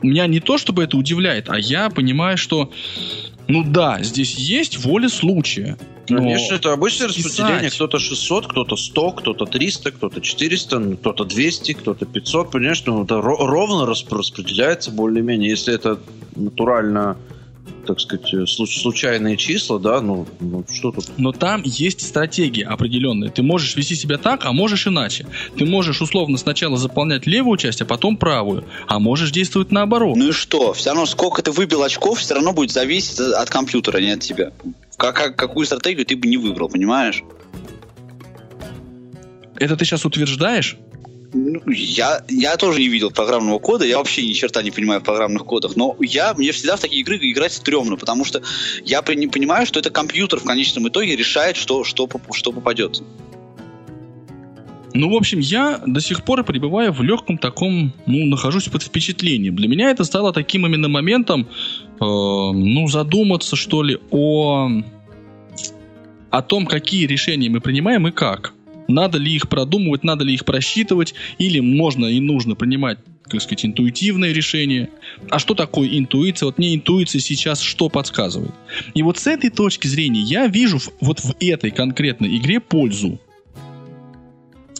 [0.00, 2.70] Меня не то чтобы это удивляет, а я понимаю, что
[3.52, 5.76] ну да, здесь есть воля случая.
[6.08, 7.70] Конечно, это обычное распределение.
[7.70, 12.50] Кто-то 600, кто-то 100, кто-то 300, кто-то 400, ну, кто-то 200, кто-то 500.
[12.50, 15.50] Понимаешь, ну, это ровно распределяется более-менее.
[15.50, 16.00] Если это
[16.34, 17.18] натурально
[17.86, 21.10] так сказать, э, случайные числа, да, ну, ну что тут?
[21.18, 23.30] Но там есть стратегия определенная.
[23.30, 25.26] Ты можешь вести себя так, а можешь иначе.
[25.56, 28.64] Ты можешь условно сначала заполнять левую часть, а потом правую.
[28.86, 30.16] А можешь действовать наоборот.
[30.16, 30.72] Ну и что?
[30.72, 34.20] Все равно сколько ты выбил очков, все равно будет зависеть от компьютера, а не от
[34.20, 34.52] тебя.
[34.96, 37.22] Как, как, какую стратегию ты бы не выбрал, понимаешь?
[39.56, 40.76] Это ты сейчас утверждаешь?
[41.34, 45.44] Я, я тоже не видел программного кода, я вообще ни черта не понимаю в программных
[45.44, 48.42] кодах, но я, мне всегда в такие игры играть стрёмно, потому что
[48.84, 53.02] я понимаю, что это компьютер в конечном итоге решает, что, что, что попадет.
[54.94, 59.56] Ну, в общем, я до сих пор пребываю в легком таком, ну, нахожусь под впечатлением.
[59.56, 64.68] Для меня это стало таким именно моментом, э, ну, задуматься, что ли, о,
[66.30, 68.52] о том, какие решения мы принимаем и как.
[68.92, 73.64] Надо ли их продумывать, надо ли их просчитывать, или можно и нужно принимать как сказать,
[73.64, 74.90] интуитивное решение.
[75.30, 76.46] А что такое интуиция?
[76.46, 78.52] Вот мне интуиция сейчас что подсказывает?
[78.94, 83.18] И вот с этой точки зрения я вижу вот в этой конкретной игре пользу.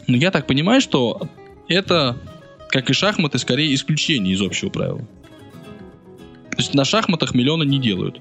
[0.07, 1.29] Но я так понимаю, что
[1.69, 2.19] это,
[2.69, 5.09] как и шахматы, скорее исключение из общего правила.
[6.51, 8.21] То есть на шахматах миллиона не делают.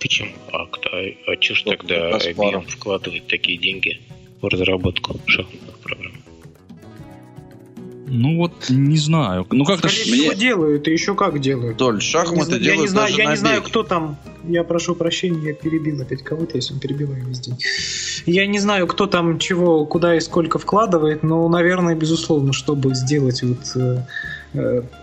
[0.00, 0.30] Почему?
[0.52, 4.00] А, кто, а че ж тогда мир вкладывает такие деньги?
[4.40, 6.12] В разработку шахматных программ?
[8.10, 9.46] Ну вот, не знаю.
[9.50, 9.88] Ну как-то...
[9.88, 11.76] Скорее всего, делают, и еще как делают.
[11.76, 14.16] Толь, шахматы я делают не знаю, Я не знаю, кто там...
[14.44, 17.58] Я прошу прощения, я перебил опять кого-то, если он перебиваю весь день.
[18.24, 23.42] Я не знаю, кто там чего, куда и сколько вкладывает, но, наверное, безусловно, чтобы сделать
[23.42, 24.02] вот Э,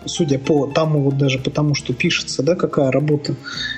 [0.06, 3.36] судя по тому, вот даже потому, что пишется, да, какая работа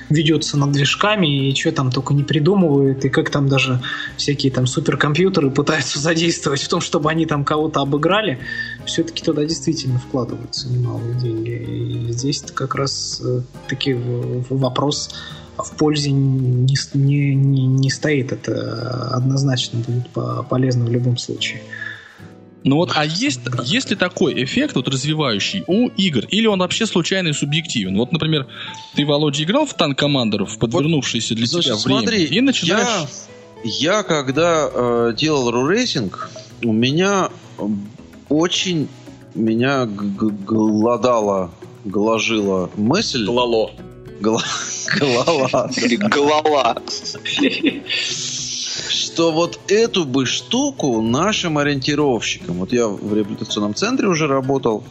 [0.08, 3.80] ведется над движками, и что там только не придумывают, и как там даже
[4.16, 8.38] всякие там суперкомпьютеры пытаются задействовать в том, чтобы они там кого-то обыграли,
[8.86, 12.08] все-таки туда действительно вкладываются немалые деньги.
[12.08, 13.94] И здесь как раз э, таки
[14.48, 15.10] вопрос
[15.58, 18.32] в пользе не, не, не, не стоит.
[18.32, 20.08] Это однозначно будет
[20.48, 21.60] полезно в любом случае.
[22.64, 26.24] Ну вот, а есть, есть ли такой эффект вот развивающий у игр?
[26.28, 27.96] Или он вообще случайный и субъективен?
[27.96, 28.46] Вот, например,
[28.94, 32.00] ты, Володя, играл в танк командеров в подвернувшееся для вот, тебя время?
[32.00, 33.06] Смотри, и начинаешь...
[33.64, 36.30] Я, я когда э, делал рурейсинг,
[36.62, 37.30] у меня
[38.28, 38.88] очень
[39.34, 41.50] меня гладала,
[41.84, 43.24] гложила мысль...
[43.24, 43.70] Глало.
[44.98, 45.70] Голова.
[46.10, 46.76] Голова.
[48.88, 54.84] Что вот эту бы штуку нашим ориентировщикам, вот я в реабилитационном центре уже работал,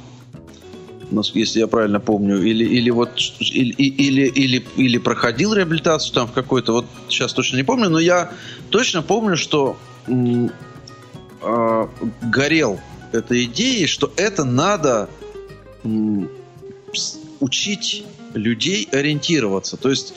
[1.34, 6.34] если я правильно помню, или, или вот или, или, или, или проходил реабилитацию там в
[6.34, 8.32] какой-то, вот сейчас точно не помню, но я
[8.70, 11.88] точно помню, что э,
[12.22, 12.80] горел
[13.12, 15.10] этой идеей, что это надо
[15.84, 16.30] м,
[17.40, 19.78] учить людей ориентироваться.
[19.78, 20.14] То есть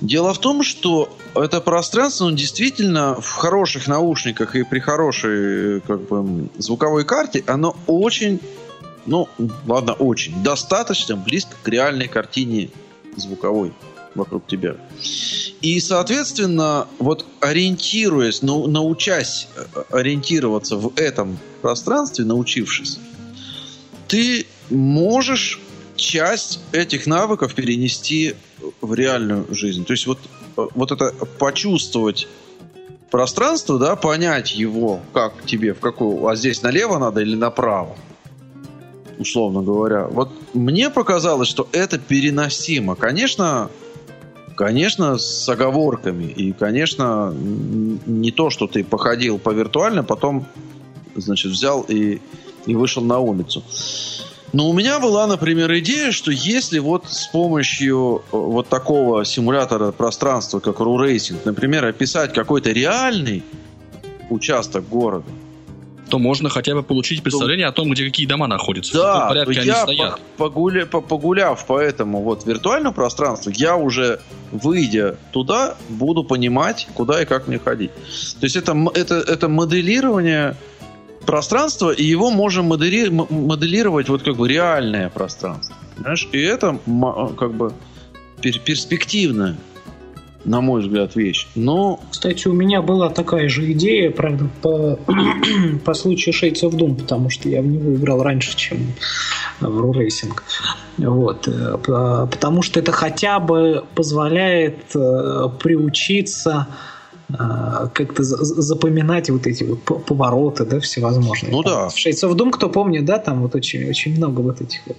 [0.00, 6.02] дело в том, что это пространство, ну, действительно, в хороших наушниках и при хорошей как
[6.08, 8.40] бы, звуковой карте, оно очень
[9.08, 9.26] ну,
[9.66, 12.70] ладно, очень, достаточно близко к реальной картине
[13.16, 13.72] звуковой
[14.14, 14.76] вокруг тебя.
[15.62, 22.98] И, соответственно, вот ориентируясь, ну, научась э, ориентироваться в этом пространстве, научившись,
[24.08, 25.60] ты можешь
[25.96, 28.34] часть этих навыков перенести
[28.80, 29.84] в реальную жизнь.
[29.84, 30.37] То есть вот, э,
[30.74, 32.28] вот это почувствовать
[33.10, 37.96] пространство, да, понять его, как тебе, в какую, а здесь налево надо или направо
[39.18, 40.06] условно говоря.
[40.06, 42.94] Вот мне показалось, что это переносимо.
[42.94, 43.68] Конечно,
[44.56, 46.24] конечно, с оговорками.
[46.24, 50.46] И, конечно, не то, что ты походил по виртуально, потом,
[51.16, 52.20] значит, взял и,
[52.66, 53.62] и вышел на улицу.
[54.52, 59.92] Но у меня была, например, идея, что если вот с помощью э, вот такого симулятора
[59.92, 63.42] пространства, как RuRacing, например, описать какой-то реальный
[64.30, 65.26] участок города,
[66.08, 67.70] то можно хотя бы получить представление то...
[67.70, 70.20] о том, где какие дома находятся, да, в порядке они стоят.
[70.36, 70.86] Погуля...
[70.86, 77.46] Погуляв по этому вот виртуальному пространству, я уже, выйдя туда, буду понимать, куда и как
[77.46, 77.90] мне ходить.
[78.40, 80.56] То есть это, это, это моделирование
[81.28, 83.10] пространства, и его можем модели...
[83.10, 85.76] моделировать вот как бы реальное пространство.
[85.98, 86.26] Знаешь?
[86.32, 86.78] И это
[87.36, 87.74] как бы
[88.40, 89.58] перспективное
[90.44, 91.46] на мой взгляд, вещь.
[91.54, 92.00] Но...
[92.10, 94.98] Кстати, у меня была такая же идея, правда, по,
[95.84, 98.78] по случаю Shades of Doom, потому что я в него играл раньше, чем
[99.60, 100.44] в Рурейсинг.
[100.96, 101.46] Вот.
[101.48, 101.76] Э,
[102.30, 106.68] потому что это хотя бы позволяет э, приучиться
[107.28, 111.52] как-то запоминать вот эти вот повороты, да, всевозможные.
[111.52, 111.88] Ну да.
[111.88, 114.96] В Shades of Doom, кто помнит, да, там вот очень, очень много вот этих вот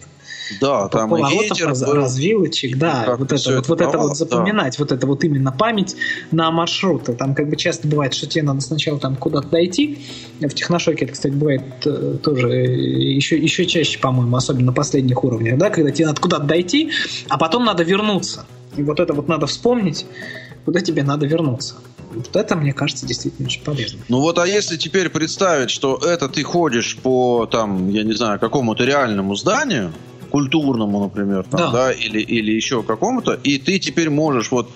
[0.62, 4.84] да, там ветер раз, был, развилочек, да, вот это вот, вот это вот запоминать, да.
[4.84, 5.96] вот это вот именно память
[6.32, 7.13] на маршруты.
[7.13, 10.00] Там как бы часто бывает, что тебе надо сначала там куда-то дойти.
[10.39, 15.58] В техношоке это, кстати, бывает э, тоже еще, еще чаще, по-моему, особенно на последних уровнях,
[15.58, 16.92] да, когда тебе надо куда-то дойти,
[17.28, 18.46] а потом надо вернуться.
[18.78, 20.06] И вот это вот надо вспомнить,
[20.69, 21.73] куда тебе надо вернуться.
[22.13, 24.01] Вот это, мне кажется, действительно очень полезно.
[24.08, 28.39] Ну вот, а если теперь представить, что это ты ходишь по, там, я не знаю,
[28.39, 29.91] какому-то реальному зданию,
[30.29, 31.71] культурному, например, там, да.
[31.71, 34.69] да, или, или еще какому-то, и ты теперь можешь вот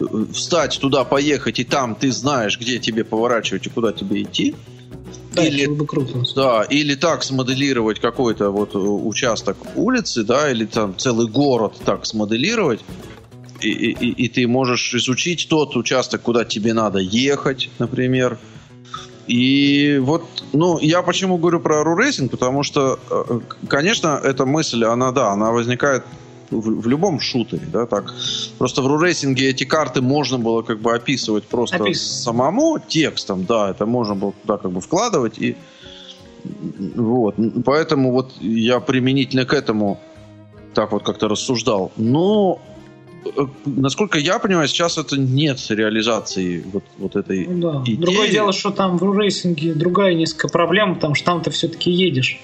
[0.00, 4.54] э, встать туда, поехать, и там ты знаешь, где тебе поворачивать и куда тебе идти.
[5.34, 6.22] Да, или, бы круто.
[6.34, 12.06] Да, или так смоделировать какой-то вот э, участок улицы, да, или там целый город так
[12.06, 12.80] смоделировать,
[13.60, 18.38] и, и, и ты можешь изучить тот участок, куда тебе надо ехать, например,
[19.28, 25.12] и вот, ну, я почему говорю про рурейсинг, потому что, э, конечно, эта мысль, она,
[25.12, 26.02] да, она возникает
[26.50, 28.14] в, в любом шутере, да, так.
[28.56, 32.22] Просто в рурейсинге эти карты можно было как бы описывать просто Опис...
[32.22, 35.56] самому текстом, да, это можно было туда как бы вкладывать и
[36.96, 37.34] вот,
[37.66, 40.00] поэтому вот я применительно к этому
[40.72, 41.92] так вот как-то рассуждал.
[41.96, 42.60] Но
[43.66, 47.82] насколько я понимаю, сейчас это нет реализации вот, вот этой ну, да.
[47.82, 47.96] идеи.
[47.96, 52.40] Другое дело, что там в рейсинге другая несколько проблем, потому что там ты все-таки едешь.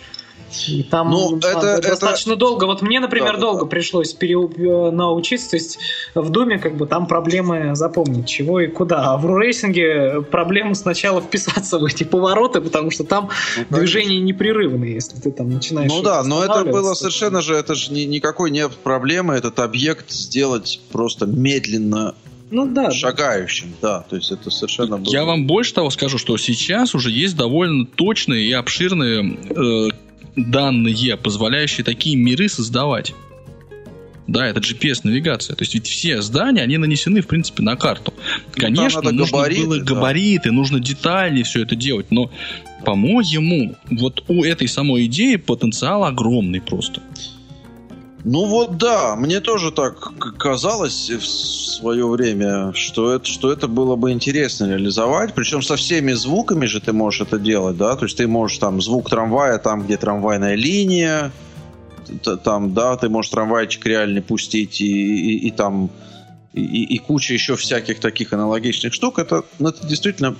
[0.69, 2.41] И там ну, это, достаточно это...
[2.41, 2.65] долго.
[2.65, 3.67] Вот мне, например, да, долго да.
[3.67, 4.35] пришлось пере...
[4.35, 5.51] Э, научиться.
[5.51, 5.79] То есть
[6.15, 9.13] в Думе как бы там проблемы запомнить, чего и куда.
[9.13, 13.31] А в рейсинге проблема сначала вписаться в эти повороты, потому что там
[13.71, 15.91] ну, движение непрерывное, если ты там начинаешь.
[15.91, 20.11] Ну да, но это было совершенно же, это же ни, никакой не проблемы этот объект
[20.11, 22.15] сделать просто медленно
[22.55, 22.91] ну да.
[22.93, 24.05] Шагающим, да.
[24.09, 25.11] То есть это совершенно было...
[25.11, 29.89] Я вам больше того скажу, что сейчас уже есть довольно точные и обширные э,
[30.37, 33.15] данные, позволяющие такие миры создавать.
[34.27, 35.55] Да, это GPS-навигация.
[35.55, 38.15] То есть ведь все здания, они нанесены, в принципе, на карту.
[38.17, 40.55] Ну, Конечно, ну, нужно габариты, было габариты, да.
[40.55, 42.31] нужно детали все это делать, но,
[42.87, 47.03] по-моему, вот у этой самой идеи потенциал огромный просто.
[48.25, 53.97] Ну вот да, мне тоже так казалось в свое время, что это, что это было
[53.97, 55.35] бы интересно реализовать.
[55.35, 57.95] Причем со всеми звуками же ты можешь это делать, да?
[57.97, 61.33] То есть ты можешь там звук трамвая там, где трамвайная линия,
[62.43, 65.91] там, да, ты можешь трамвайчик реально пустить и, и, и там
[66.55, 69.19] и, и куча еще всяких таких аналогичных штук.
[69.19, 70.35] Это, ну, это действительно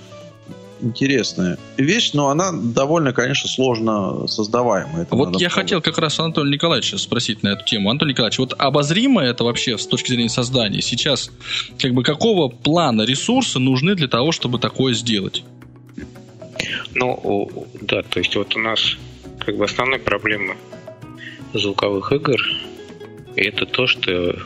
[0.85, 5.03] интересная вещь, но она довольно, конечно, сложно создаваемая.
[5.03, 7.89] Это вот я хотел как раз Анатолия Николаевича спросить на эту тему.
[7.89, 10.81] Анатолий Николаевич, вот обозримо это вообще с точки зрения создания?
[10.81, 11.31] Сейчас
[11.79, 15.43] как бы какого плана ресурсы нужны для того, чтобы такое сделать?
[16.93, 18.95] Ну, да, то есть вот у нас
[19.39, 20.55] как бы основная проблема
[21.53, 22.41] звуковых игр
[23.35, 24.37] это то, что э,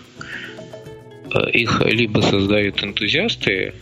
[1.54, 3.74] их либо создают энтузиасты,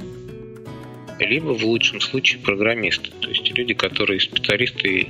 [1.20, 5.09] либо в лучшем случае программисты, то есть люди, которые специалисты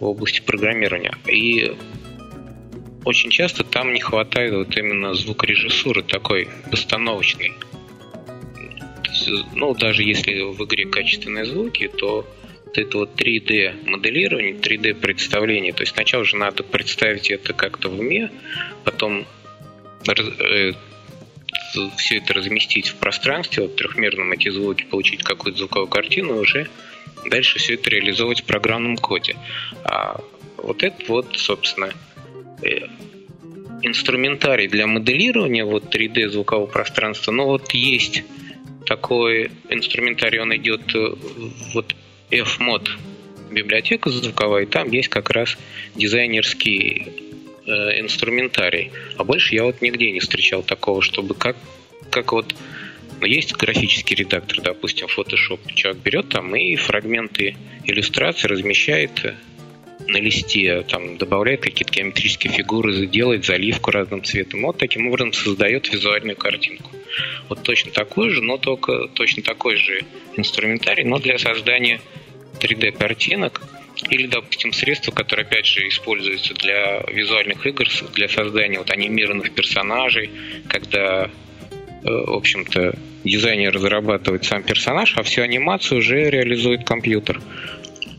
[0.00, 1.14] в области программирования.
[1.26, 1.74] И
[3.04, 7.52] очень часто там не хватает вот именно звукорежиссуры такой постановочной.
[9.54, 12.26] Ну, даже если в игре качественные звуки, то
[12.64, 17.88] вот это вот 3D моделирование, 3D представление, то есть сначала же надо представить это как-то
[17.88, 18.30] в уме,
[18.84, 19.26] потом
[20.08, 20.72] э,
[21.96, 26.68] все это разместить в пространстве, вот, трехмерном эти звуки, получить какую-то звуковую картину, уже
[27.26, 29.36] дальше все это реализовывать в программном коде.
[29.84, 30.20] А
[30.56, 31.92] вот это вот, собственно,
[32.62, 32.86] э,
[33.82, 38.24] инструментарий для моделирования вот 3D звукового пространства, но вот есть
[38.86, 41.14] такой инструментарий, он идет э,
[41.74, 41.94] вот
[42.30, 42.88] Fmod
[43.50, 45.56] библиотека звуковая, и там есть как раз
[45.94, 47.25] дизайнерский
[47.66, 48.92] э, инструментарий.
[49.16, 51.56] А больше я вот нигде не встречал такого, чтобы как,
[52.10, 52.54] как вот
[53.20, 55.60] ну, есть графический редактор, допустим, Photoshop.
[55.74, 59.34] Человек берет там и фрагменты иллюстрации размещает
[60.06, 64.62] на листе, там добавляет какие-то геометрические фигуры, делает заливку разным цветом.
[64.62, 66.90] Вот таким образом создает визуальную картинку.
[67.48, 70.02] Вот точно такой же, но только точно такой же
[70.36, 72.00] инструментарий, но для создания
[72.60, 73.62] 3D картинок
[74.10, 80.30] или, допустим, средства, которые, опять же, используются для визуальных игр, для создания вот анимированных персонажей,
[80.68, 81.30] когда, э,
[82.04, 82.94] в общем-то,
[83.24, 87.40] дизайнер разрабатывает сам персонаж, а всю анимацию уже реализует компьютер.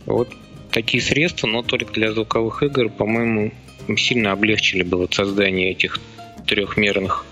[0.05, 0.29] Вот
[0.71, 3.53] такие средства, но только для звуковых игр, по-моему,
[3.95, 5.99] сильно облегчили бы вот создание этих
[6.45, 7.25] трехмерных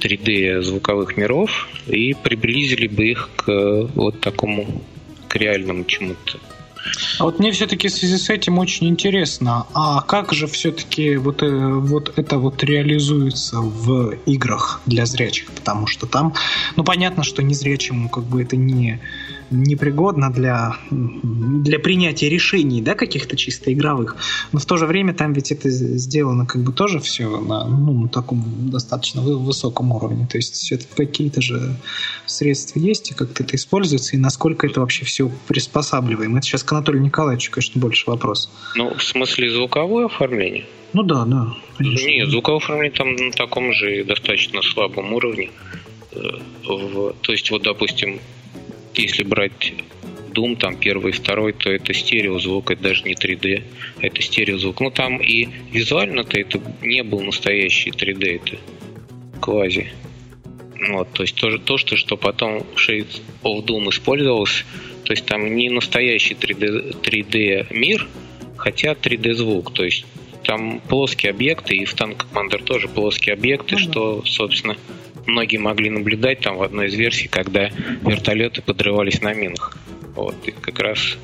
[0.00, 3.46] 3D звуковых миров и приблизили бы их к
[3.94, 4.82] вот такому
[5.28, 6.38] к реальному чему-то.
[7.18, 11.42] А вот мне все-таки в связи с этим очень интересно, а как же все-таки вот,
[11.42, 15.50] э, вот это вот реализуется в играх для зрячих?
[15.50, 16.34] Потому что там,
[16.76, 19.00] ну понятно, что незрячему как бы это не
[19.50, 24.16] непригодно для, для принятия решений, да, каких-то чисто игровых.
[24.52, 28.02] Но в то же время там ведь это сделано как бы тоже все на, ну,
[28.02, 30.26] на таком достаточно высоком уровне.
[30.30, 31.76] То есть все какие-то же
[32.26, 36.36] средства есть, и как-то это используется, и насколько это вообще все приспосабливаем.
[36.36, 38.50] Это сейчас к Анатолию Николаевичу, конечно, больше вопрос.
[38.76, 40.66] Ну, в смысле звуковое оформление?
[40.92, 41.54] Ну да, да.
[41.76, 42.08] Конечно.
[42.08, 45.50] Нет, звуковое оформление там на таком же достаточно слабом уровне.
[46.12, 46.18] Э,
[46.64, 48.20] в, то есть, вот, допустим,
[48.94, 49.72] если брать
[50.32, 53.62] Doom, там первый и второй, то это стереозвук, это даже не 3D,
[54.00, 54.80] а это стереозвук.
[54.80, 58.58] Ну там и визуально-то это не был настоящий 3D, это
[59.40, 59.92] квази.
[60.88, 64.64] Вот, то есть то, то что, что потом в Shades of Doom использовалось,
[65.04, 68.08] то есть там не настоящий 3D, 3D мир,
[68.56, 70.06] хотя 3D звук, то есть
[70.44, 73.78] там плоские объекты, и в Tank Commander тоже плоские объекты, mm-hmm.
[73.78, 74.76] что, собственно,
[75.26, 77.70] многие могли наблюдать там в одной из версий, когда
[78.02, 79.76] вертолеты подрывались на минах.
[80.14, 81.18] Вот, и как раз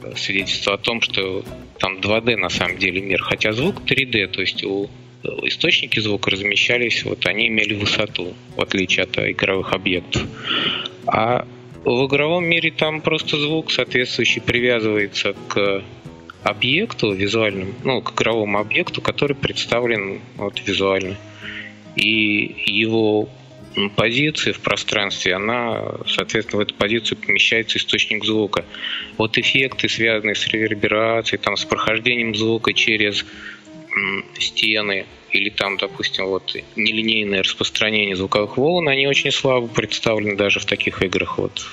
[0.00, 1.44] э, свидетельство о том, что
[1.78, 4.84] там 2D на самом деле мир, хотя звук 3D, то есть у
[5.22, 10.22] э, источники звука размещались, вот они имели высоту, в отличие от игровых объектов.
[11.06, 11.46] А
[11.84, 15.82] в игровом мире там просто звук соответствующий привязывается к
[16.42, 21.16] объекту визуальному, ну, к игровому объекту, который представлен вот визуально
[21.96, 23.28] и его
[23.96, 28.64] позиции в пространстве, она, соответственно, в эту позицию помещается источник звука.
[29.18, 33.24] Вот эффекты, связанные с реверберацией, там, с прохождением звука через
[34.38, 40.64] стены или там, допустим, вот нелинейное распространение звуковых волн, они очень слабо представлены даже в
[40.64, 41.66] таких играх вот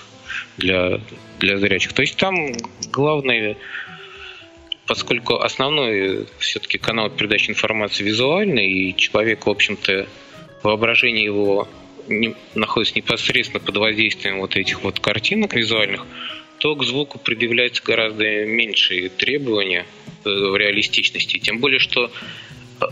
[0.58, 1.00] для,
[1.40, 1.94] для зрячих.
[1.94, 2.36] То есть там
[2.92, 3.58] главное
[4.92, 10.06] поскольку основной все-таки канал передачи информации визуальный, и человек, в общем-то,
[10.64, 11.70] воображение его
[12.10, 16.06] не, находится непосредственно под воздействием вот этих вот картинок визуальных,
[16.58, 19.86] то к звуку предъявляется гораздо меньшие требования
[20.26, 21.38] э, в реалистичности.
[21.38, 22.12] Тем более, что
[22.82, 22.86] э,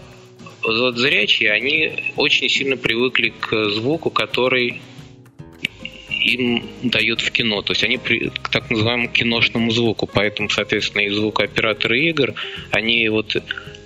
[0.64, 4.80] вот зрячие, они очень сильно привыкли к звуку, который
[6.20, 7.62] им дают в кино.
[7.62, 10.08] То есть они при, к так называемому киношному звуку.
[10.08, 12.34] Поэтому, соответственно, и звукооператоры игр,
[12.72, 13.36] они вот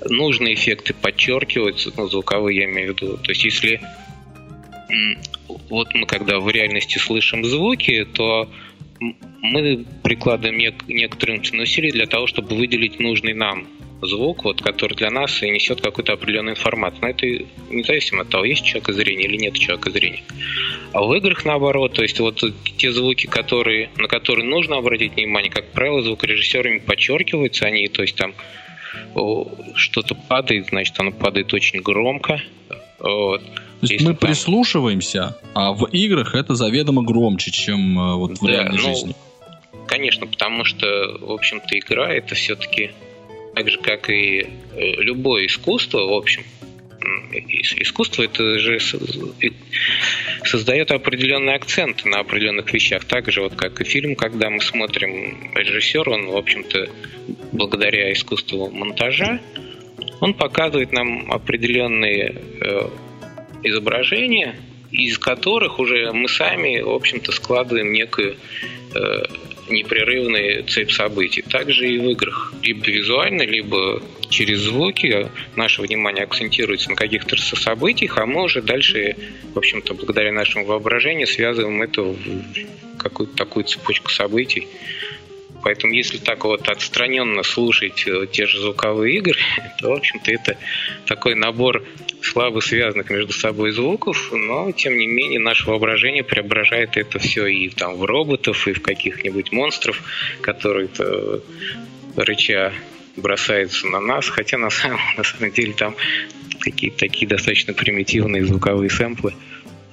[0.10, 3.18] нужные эффекты подчеркивают, ну, звуковые я имею в виду.
[3.18, 3.82] То есть если
[5.70, 8.50] вот мы когда в реальности слышим звуки, то
[9.42, 13.68] мы прикладываем нек- некоторые усилия для того, чтобы выделить нужный нам
[14.06, 17.01] звук, вот, который для нас и несет какую-то определенную информацию.
[17.01, 17.26] Но это
[17.70, 20.24] независимо от того, есть человек зрения или нет человека зрения.
[20.91, 22.43] А в играх наоборот, то есть вот
[22.78, 28.16] те звуки, которые, на которые нужно обратить внимание, как правило, звукорежиссерами подчеркиваются они, то есть
[28.16, 28.34] там
[29.76, 32.41] что-то падает, значит, оно падает очень громко.
[32.99, 33.41] Вот.
[33.43, 34.30] То есть Если мы там...
[34.30, 39.16] прислушиваемся, а в играх это заведомо громче, чем э, вот в да, реальной ну, жизни.
[39.88, 40.88] Конечно, потому что,
[41.20, 42.91] в общем-то, игра это все-таки
[43.56, 44.47] так же, как и э,
[44.97, 46.43] любое искусство, в общем,
[47.38, 48.80] искусство это же
[50.45, 53.06] создает определенный акцент на определенных вещах.
[53.06, 56.89] Так же, вот как и фильм, когда мы смотрим режиссер, он, в общем-то,
[57.51, 59.39] благодаря искусству монтажа,
[60.20, 62.89] он показывает нам определенные э,
[63.64, 64.56] изображения,
[64.91, 68.36] из которых уже мы сами, в общем-то, складываем некую
[68.95, 69.24] э,
[69.70, 71.41] непрерывную цепь событий.
[71.41, 72.53] Также и в играх.
[72.61, 79.16] Либо визуально, либо через звуки наше внимание акцентируется на каких-то событиях, а мы уже дальше,
[79.53, 82.18] в общем-то, благодаря нашему воображению связываем это в
[82.97, 84.68] какую-то такую цепочку событий.
[85.64, 89.39] Поэтому если так вот отстраненно слушать э, те же звуковые игры,
[89.80, 90.57] то, в общем-то, это
[91.05, 91.84] такой набор
[92.34, 97.70] слабо связанных между собой звуков, но, тем не менее, наше воображение преображает это все и
[97.70, 100.02] там в роботов, и в каких-нибудь монстров,
[100.42, 101.44] которые -то,
[102.16, 102.74] рыча
[103.16, 105.96] бросаются на нас, хотя на самом, на самом деле там
[106.60, 109.34] какие-то такие достаточно примитивные звуковые сэмплы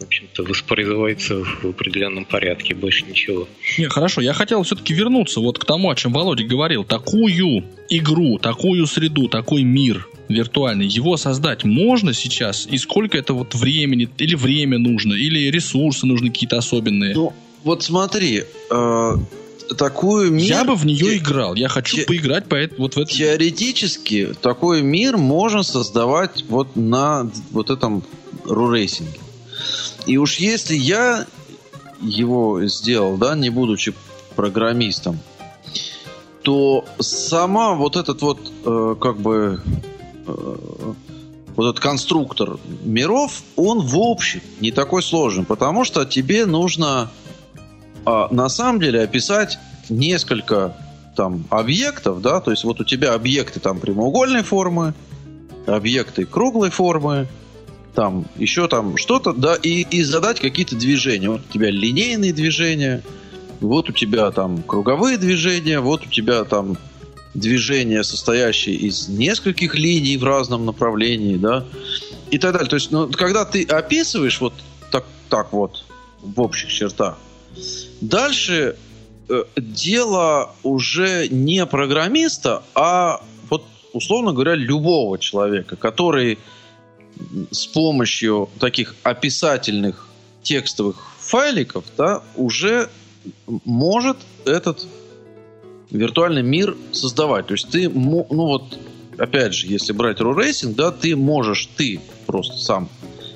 [0.01, 3.47] в общем-то, воспроизводится в определенном порядке, больше ничего.
[3.79, 6.85] Не, хорошо, я хотел все-таки вернуться вот к тому, о чем Володя говорил.
[6.85, 12.67] Такую игру, такую среду, такой мир виртуальный, его создать можно сейчас?
[12.71, 17.15] И сколько это вот времени, или время нужно, или ресурсы нужны какие-то особенные?
[17.15, 19.13] Ну, вот смотри, э,
[19.77, 20.47] такую мир...
[20.47, 21.17] Я бы в нее те...
[21.19, 21.55] играл.
[21.57, 22.03] Я хочу те...
[22.05, 23.13] поиграть по вот в это.
[23.13, 28.03] Теоретически такой мир можно создавать вот на вот этом
[28.47, 29.19] рурейсинге.
[30.07, 31.27] И уж если я
[32.01, 33.95] его сделал, да, не будучи
[34.35, 35.19] программистом,
[36.43, 39.63] то сама вот этот вот э, как бы
[40.27, 40.93] э,
[41.57, 47.11] вот этот конструктор миров, он в общем не такой сложный, потому что тебе нужно
[48.07, 49.59] э, на самом деле описать
[49.91, 50.77] несколько
[51.17, 54.95] там объектов, да, то есть вот у тебя объекты там прямоугольной формы,
[55.67, 57.29] объекты круглой формы,
[57.95, 61.31] там еще там что-то, да, и, и задать какие-то движения.
[61.31, 63.03] Вот у тебя линейные движения,
[63.61, 66.77] вот у тебя там круговые движения, вот у тебя там
[67.35, 71.65] движения, состоящие из нескольких линий в разном направлении, да,
[72.31, 72.69] и так далее.
[72.69, 74.55] То есть, ну, когда ты описываешь вот
[74.91, 75.85] так, так вот
[76.23, 77.19] в общих чертах,
[78.01, 78.77] дальше
[79.29, 86.39] э, дело уже не программиста, а вот, условно говоря, любого человека, который
[87.51, 90.09] с помощью таких описательных
[90.43, 92.89] текстовых файликов да, уже
[93.65, 94.87] может этот
[95.91, 97.47] виртуальный мир создавать.
[97.49, 98.79] То есть ты, ну вот,
[99.19, 102.89] опять же, если брать RuRacing, да, ты можешь, ты просто сам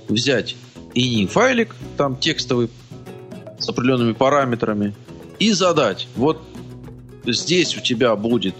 [0.08, 0.56] взять
[0.94, 2.70] ini файлик, там текстовый,
[3.58, 4.94] с определенными параметрами,
[5.38, 6.08] и задать.
[6.16, 6.42] Вот
[7.26, 8.54] здесь у тебя будет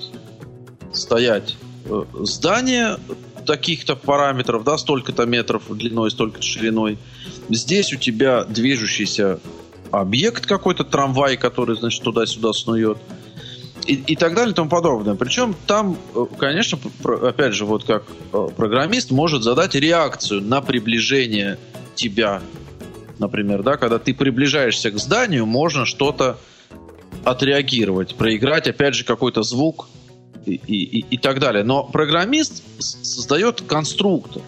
[0.93, 1.57] стоять
[1.87, 2.99] э, здание
[3.45, 6.99] таких-то параметров, да, столько-то метров длиной, столько-то шириной.
[7.49, 9.41] Здесь у тебя движущийся
[9.91, 12.99] объект какой-то, трамвай, который, значит, туда-сюда снует.
[13.87, 15.15] И, и так далее и тому подобное.
[15.15, 21.59] Причем там, э, конечно, опять же, вот как э, программист может задать реакцию на приближение
[21.95, 22.41] тебя,
[23.19, 26.39] например, да, когда ты приближаешься к зданию, можно что-то
[27.25, 29.87] отреагировать, проиграть, опять же, какой-то звук,
[30.47, 31.65] и, и, и так далее.
[31.65, 34.43] Но программист создает конструктор.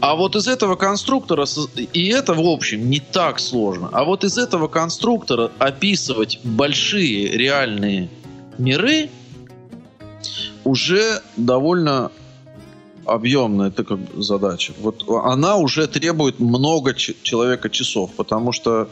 [0.00, 1.46] А вот из этого конструктора,
[1.92, 8.08] и это в общем не так сложно, а вот из этого конструктора описывать большие реальные
[8.56, 9.10] миры
[10.64, 12.10] уже довольно
[13.04, 14.72] объемная такая задача.
[14.80, 18.88] Вот она уже требует много человека часов, потому что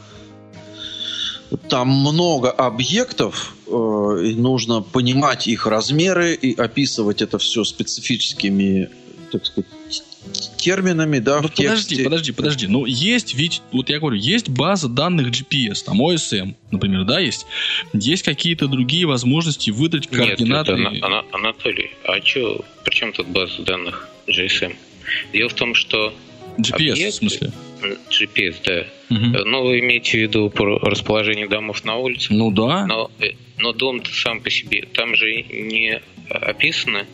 [1.68, 8.90] там много объектов, э, и нужно понимать их размеры и описывать это все специфическими,
[9.32, 9.70] так сказать,
[10.56, 12.04] терминами, да, ну, в подожди, тексте.
[12.04, 17.04] Подожди, подожди, Ну, есть ведь, вот я говорю, есть база данных GPS, там OSM, например,
[17.04, 17.46] да, есть.
[17.92, 20.72] Есть какие-то другие возможности выдать координаты.
[20.74, 24.74] Нет, это, Анатолий, а что, при чем тут база данных GSM?
[25.32, 26.12] Дело в том, что
[26.58, 27.52] GPS, объект, в смысле?
[28.10, 28.86] GPS, да.
[29.14, 29.44] Угу.
[29.46, 30.52] Ну, вы имеете в виду
[30.82, 32.32] расположение домов на улице?
[32.32, 32.86] Ну да.
[32.86, 37.06] Но, э, но дом сам по себе, там же не описано.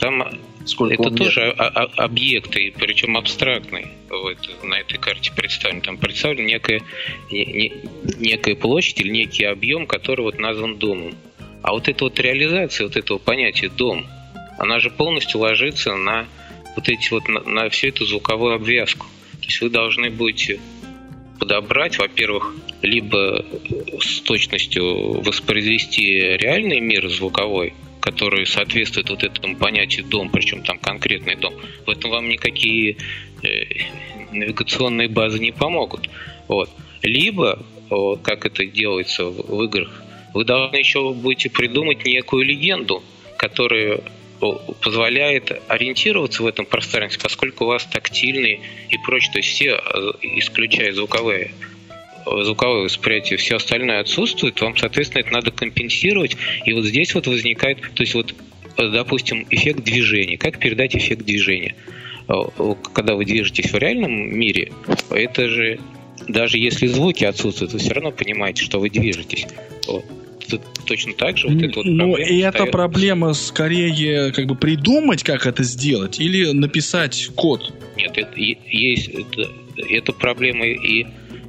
[0.00, 0.28] Там
[0.66, 3.88] Сколько это тоже объекты, причем абстрактные.
[4.10, 5.80] Вот, на этой карте представлен.
[5.80, 6.82] Там представлена некая,
[7.30, 7.72] не,
[8.18, 11.14] некая площадь или некий объем, который вот назван домом.
[11.62, 14.06] А вот эта вот реализация вот этого понятия дом,
[14.58, 16.26] она же полностью ложится на
[16.76, 19.06] вот эти вот на, на всю эту звуковую обвязку.
[19.40, 20.60] То есть вы должны будете
[21.38, 23.44] подобрать, во-первых, либо
[24.00, 31.34] с точностью воспроизвести реальный мир звуковой, который соответствует вот этому понятию дом, причем там конкретный
[31.36, 31.54] дом.
[31.86, 32.96] В этом вам никакие
[33.42, 33.64] э,
[34.32, 36.08] навигационные базы не помогут.
[36.48, 36.70] Вот.
[37.02, 40.02] Либо, вот, как это делается в, в играх,
[40.34, 43.02] вы должны еще будете придумать некую легенду,
[43.38, 44.00] которая
[44.80, 48.60] позволяет ориентироваться в этом пространстве, поскольку у вас тактильный
[48.90, 51.52] и прочее, то есть все, э, исключая звуковые,
[52.24, 56.36] звуковое восприятие, все остальное отсутствует, вам, соответственно, это надо компенсировать.
[56.64, 58.34] И вот здесь вот возникает, то есть вот,
[58.76, 60.36] э, допустим, эффект движения.
[60.36, 61.74] Как передать эффект движения?
[62.28, 62.34] Э,
[62.92, 64.72] когда вы движетесь в реальном мире,
[65.10, 65.78] это же
[66.28, 69.46] даже если звуки отсутствуют, вы все равно понимаете, что вы движетесь.
[69.86, 70.04] Вот
[70.86, 75.46] точно так же вот эта вот Ну, и эта проблема скорее как бы придумать, как
[75.46, 77.72] это сделать, или написать код?
[77.96, 79.50] Нет, это есть это,
[79.88, 81.06] это проблема и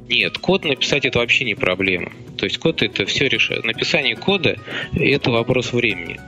[0.08, 2.12] нет, код написать это вообще не проблема.
[2.38, 3.64] То есть код это все решает.
[3.64, 4.56] Написание кода
[4.94, 6.18] это вопрос времени.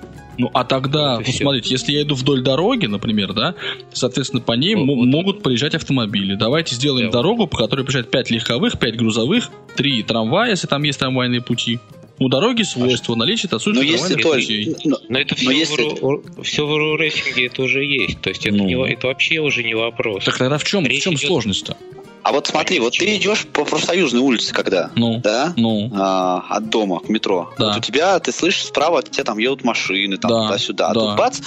[0.40, 3.54] Ну, а тогда, ну, смотрите, если я иду вдоль дороги, например, да,
[3.92, 6.34] соответственно, по ней вот, могут проезжать автомобили.
[6.34, 7.18] Давайте сделаем да.
[7.18, 11.78] дорогу, по которой проезжает 5 легковых, 5 грузовых, 3 трамвая, если там есть трамвайные пути.
[12.20, 14.76] У дороги свойства, наличие отсутствие но если путей.
[14.84, 15.82] Но, но это все, но если...
[15.82, 18.20] в, все в рейсинге это уже есть.
[18.20, 18.66] То есть это, ну.
[18.66, 20.26] не, это вообще уже не вопрос.
[20.26, 21.26] Так тогда в чем, в чем идет...
[21.26, 21.78] сложность-то?
[22.22, 25.90] А вот смотри, вот ты идешь по профсоюзной улице, когда, ну, да, ну.
[25.94, 27.54] А, от дома к метро.
[27.58, 27.68] Да.
[27.68, 30.42] Вот у тебя, ты слышишь, справа от тебя там едут машины, там да.
[30.42, 30.88] туда-сюда.
[30.88, 31.00] А да.
[31.00, 31.40] тут бац,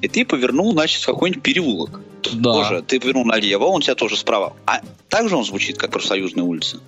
[0.00, 2.00] и ты повернул, значит, в какой-нибудь переулок.
[2.32, 2.52] Да.
[2.52, 4.54] Тоже, ты повернул налево, он у тебя тоже справа.
[4.66, 6.80] А также он звучит, как профсоюзная улица.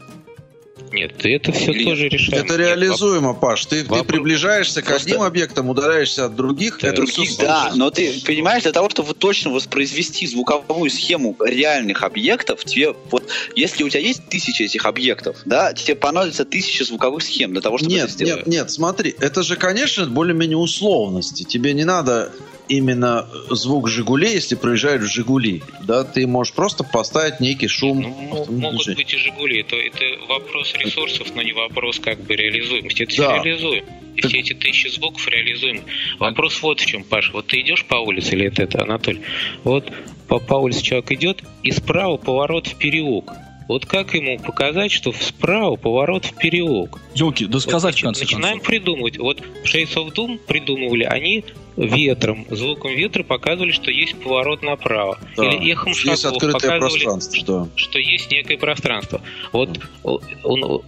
[0.93, 1.85] Нет, это все Или...
[1.85, 2.45] тоже решаемо.
[2.45, 3.67] Это реализуемо, Паш.
[3.67, 4.01] Ты, Вопрос...
[4.01, 6.79] ты приближаешься к одним объектам, удаляешься от других.
[6.81, 7.73] Да, других, да.
[7.75, 13.25] Но ты понимаешь, для того, чтобы точно воспроизвести звуковую схему реальных объектов, тебе вот
[13.55, 17.79] если у тебя есть тысяча этих объектов, да, тебе понадобится тысяча звуковых схем для того,
[17.79, 18.47] чтобы нет, это сделать.
[18.47, 21.45] Нет, нет, смотри, это же, конечно, более-менее условности.
[21.45, 22.33] Тебе не надо
[22.69, 25.63] именно звук Жигулей, если проезжают Жигули.
[25.83, 28.01] Да, ты можешь просто поставить некий шум.
[28.01, 29.61] Ну, могут быть и Жигули.
[29.61, 33.03] Это, это вопрос ресурсов, но не вопрос как бы реализуемости.
[33.03, 33.35] Это да.
[33.35, 33.85] все реализуем.
[34.17, 35.85] И все эти тысячи звуков реализуем.
[36.19, 37.33] Вопрос вот в чем, Паша.
[37.33, 39.23] Вот ты идешь по улице, или это, это Анатолий?
[39.63, 39.93] Вот
[40.27, 43.33] по, по улице человек идет, и справа поворот в переулок.
[43.69, 47.01] Вот как ему показать, что справа поворот в переулок?
[47.15, 48.67] Елки, да сказать вот, в конце Начинаем концов.
[48.67, 49.19] придумывать.
[49.19, 51.45] Вот в Shades of Doom придумывали, они
[51.77, 55.19] ветром, звуком ветра показывали, что есть поворот направо.
[55.37, 55.45] Да.
[55.45, 59.21] Или эхом есть шагов показывали, что, что есть некое пространство.
[59.53, 60.83] Вот он,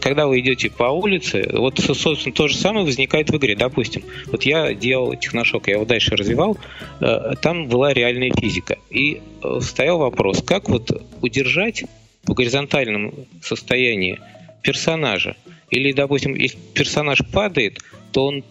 [0.00, 3.56] когда вы идете по улице, вот, собственно, то же самое возникает в игре.
[3.56, 6.58] Допустим, вот я делал техношок, я его дальше развивал,
[7.00, 8.76] э, там была реальная физика.
[8.90, 10.90] И э, стоял вопрос, как вот
[11.22, 11.84] удержать
[12.26, 14.18] в горизонтальном состоянии
[14.62, 15.36] персонажа.
[15.70, 17.80] Или, допустим, если персонаж падает,
[18.12, 18.44] то он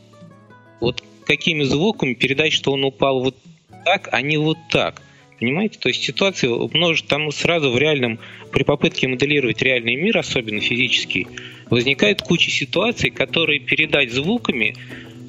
[0.80, 3.38] вот какими звуками передать, что он упал вот
[3.86, 5.01] так, а не вот так.
[5.39, 5.80] Понимаете?
[5.80, 8.19] То есть ситуации множество, там сразу в реальном,
[8.51, 11.28] при попытке моделировать реальный мир, особенно физический,
[11.69, 14.76] возникает куча ситуаций, которые передать звуками,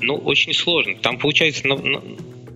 [0.00, 0.96] ну, очень сложно.
[0.96, 1.66] Там получается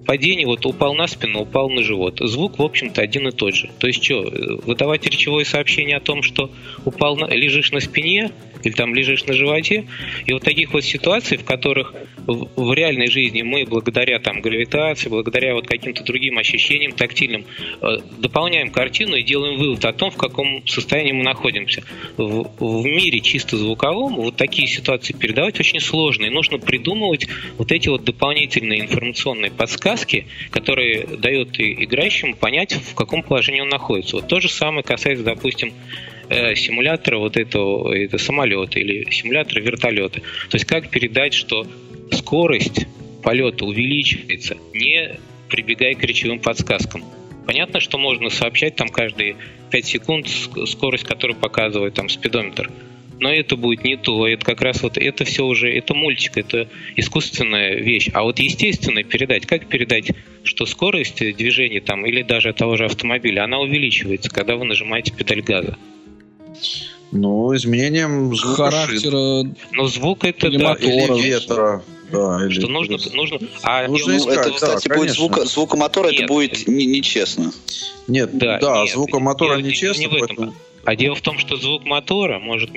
[0.08, 2.20] падение, вот упал на спину, упал на живот.
[2.20, 3.68] Звук, в общем-то, один и тот же.
[3.78, 4.22] То есть что,
[4.64, 6.50] выдавать речевое сообщение о том, что
[6.86, 8.30] упал на, лежишь на спине,
[8.62, 9.86] или там лежишь на животе.
[10.26, 11.94] И вот таких вот ситуаций, в которых
[12.26, 17.44] в, реальной жизни мы благодаря там гравитации, благодаря вот каким-то другим ощущениям тактильным
[17.80, 17.86] э,
[18.18, 21.82] дополняем картину и делаем вывод о том, в каком состоянии мы находимся.
[22.16, 26.26] В, в мире чисто звуковом вот такие ситуации передавать очень сложно.
[26.26, 33.22] И нужно придумывать вот эти вот дополнительные информационные подсказки, которые дают играющему понять, в каком
[33.22, 34.16] положении он находится.
[34.16, 35.72] Вот то же самое касается, допустим,
[36.28, 40.20] э, симулятора вот этого это самолета или симулятора вертолета.
[40.20, 41.66] То есть как передать, что
[42.12, 42.86] скорость
[43.22, 45.18] полета увеличивается, не
[45.48, 47.04] прибегая к речевым подсказкам.
[47.46, 49.36] Понятно, что можно сообщать там каждые
[49.70, 50.28] 5 секунд
[50.66, 52.70] скорость, которую показывает там спидометр.
[53.20, 54.28] Но это будет не то.
[54.28, 58.10] Это как раз вот это все уже, это мультик, это искусственная вещь.
[58.12, 60.12] А вот естественно передать, как передать,
[60.44, 65.42] что скорость движения там или даже того же автомобиля, она увеличивается, когда вы нажимаете педаль
[65.42, 65.76] газа.
[67.10, 69.10] Ну, изменением звука характера.
[69.12, 71.82] Но ну, звук это или да, мотора, или ветра.
[72.12, 76.08] Да, или что нужно, нужно, а нужно ну, искать, это, кстати, да, будет звука, звукомотора,
[76.08, 77.52] нет, это будет нечестно.
[78.06, 80.00] Не нет, да, да нет, звукомотора нечестно.
[80.00, 80.18] Не этом.
[80.20, 80.54] Поэтому...
[80.88, 82.70] А дело в том, что звук мотора может,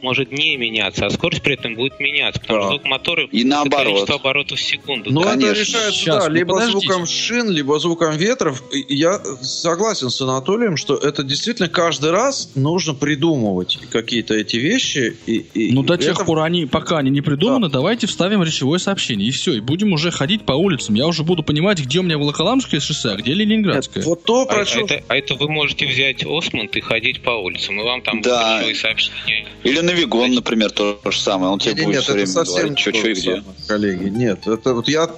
[0.00, 2.66] может не меняться, а скорость при этом будет меняться, потому да.
[2.66, 3.86] что звук мотора и наоборот.
[3.86, 5.12] количество оборотов в секунду.
[5.12, 6.86] Ну, это решается, Сейчас, да, ну, либо подождите.
[6.86, 8.62] звуком шин, либо звуком ветров.
[8.70, 15.16] Я согласен с Анатолием, что это действительно каждый раз нужно придумывать какие-то эти вещи.
[15.26, 16.24] И, и ну, до тех это...
[16.24, 17.78] пор, они, пока они не придуманы, да.
[17.78, 20.94] давайте вставим речевое сообщение, и все, и будем уже ходить по улицам.
[20.94, 24.02] Я уже буду понимать, где у меня Волоколамское шоссе, а где Ленинградское.
[24.02, 24.82] Это, вот то, про а, что...
[24.82, 28.20] это, а это вы можете взять Осмонд и ходить по улицам улицам, и вам там
[28.22, 28.60] да.
[28.62, 29.46] будут сообщения.
[29.64, 31.52] Или Навигон, например, то же самое.
[31.52, 33.42] Он тебе нет, будет нет, все время говорить, что, что и где.
[33.66, 35.10] Коллеги, нет, это вот я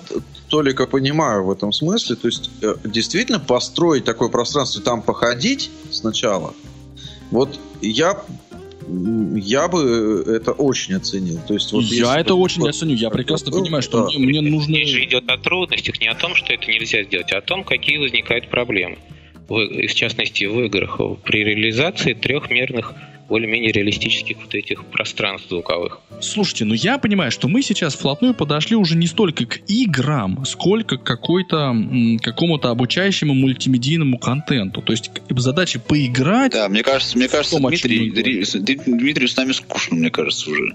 [0.49, 2.17] только понимаю в этом смысле.
[2.17, 6.55] То есть, э, действительно, построить такое пространство и там походить сначала,
[7.31, 8.19] вот я
[9.35, 11.39] я бы это очень оценил.
[11.47, 12.95] То есть, вот я это очень вот, оценю.
[12.95, 14.19] Я прекрасно ну, понимаю, что да.
[14.19, 14.77] мне, мне нужно...
[14.77, 17.65] Речь же идет о трудностях, не о том, что это нельзя сделать, а о том,
[17.65, 18.97] какие возникают проблемы
[19.49, 22.95] в, в частности в играх, при реализации трехмерных
[23.29, 26.01] более-менее реалистических вот этих пространств звуковых.
[26.21, 30.97] Слушайте, ну я понимаю, что мы сейчас вплотную подошли уже не столько к играм, сколько
[30.97, 31.77] к какой-то
[32.23, 34.81] какому-то обучающему мультимедийному контенту.
[34.81, 36.53] То есть задача поиграть.
[36.53, 40.75] Да, мне кажется, мне кажется, том, Дмитрий, Дмитрий, Дмитрий с нами скучно, мне кажется, уже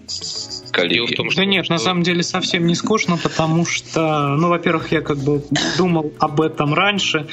[0.73, 1.13] коллеги.
[1.13, 1.73] в том, что, да нет, что...
[1.73, 5.43] на самом деле совсем не скучно, потому что, ну, во-первых, я как бы
[5.77, 7.27] думал об этом раньше,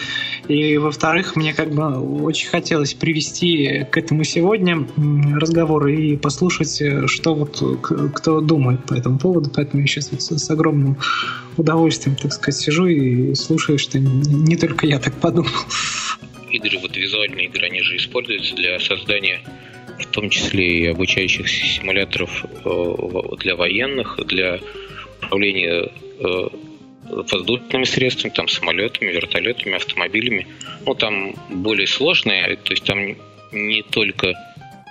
[0.46, 4.86] и, во-вторых, мне как бы очень хотелось привести к этому сегодня
[5.36, 7.62] разговор и послушать, что вот
[8.14, 10.96] кто думает по этому поводу, поэтому я сейчас вот с огромным
[11.56, 15.50] удовольствием, так сказать, сижу и слушаю, что не только я так подумал.
[16.50, 19.40] Игры, вот визуальные игры, они же используются для создания
[20.00, 24.60] в том числе и обучающих симуляторов э, для военных, для
[25.22, 25.90] управления
[26.20, 26.48] э,
[27.10, 30.46] воздушными средствами, там самолетами, вертолетами, автомобилями.
[30.86, 33.16] Ну, там более сложные, то есть там
[33.52, 34.34] не только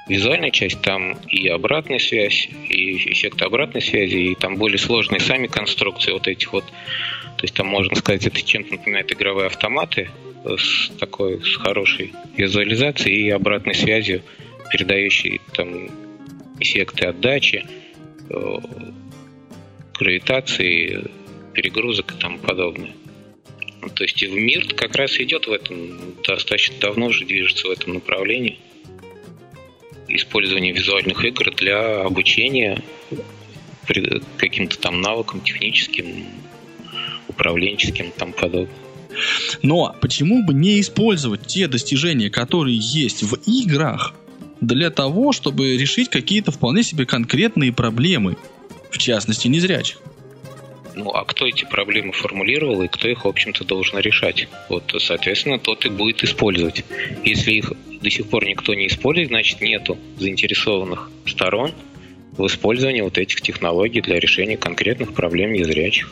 [0.07, 5.47] визуальная часть, там и обратная связь, и эффект обратной связи, и там более сложные сами
[5.47, 6.66] конструкции вот этих вот.
[6.66, 10.10] То есть там можно сказать, это чем-то напоминает игровые автоматы
[10.43, 14.24] с такой, с хорошей визуализацией и обратной связью
[14.70, 15.89] передающий там
[16.59, 17.65] эффекты отдачи,
[18.30, 18.57] э,
[19.97, 21.05] гравитации,
[21.53, 22.93] перегрузок и тому подобное.
[23.82, 27.67] Ну, то есть и в мир как раз идет в этом, достаточно давно уже движется
[27.67, 28.59] в этом направлении.
[30.07, 32.82] Использование визуальных игр для обучения
[34.38, 36.26] каким-то там навыкам техническим,
[37.28, 38.76] управленческим и тому подобное.
[39.61, 44.13] Но почему бы не использовать те достижения, которые есть в играх,
[44.62, 48.38] для того, чтобы решить какие-то вполне себе конкретные проблемы,
[48.89, 49.99] в частности, незрячих.
[50.95, 54.49] Ну, а кто эти проблемы формулировал и кто их, в общем-то, должен решать?
[54.68, 56.84] Вот, соответственно, тот и будет использовать.
[57.24, 61.72] Если их до сих пор никто не использует, значит, нету заинтересованных сторон
[62.38, 66.12] в использовании вот этих технологий для решения конкретных проблем незрячих.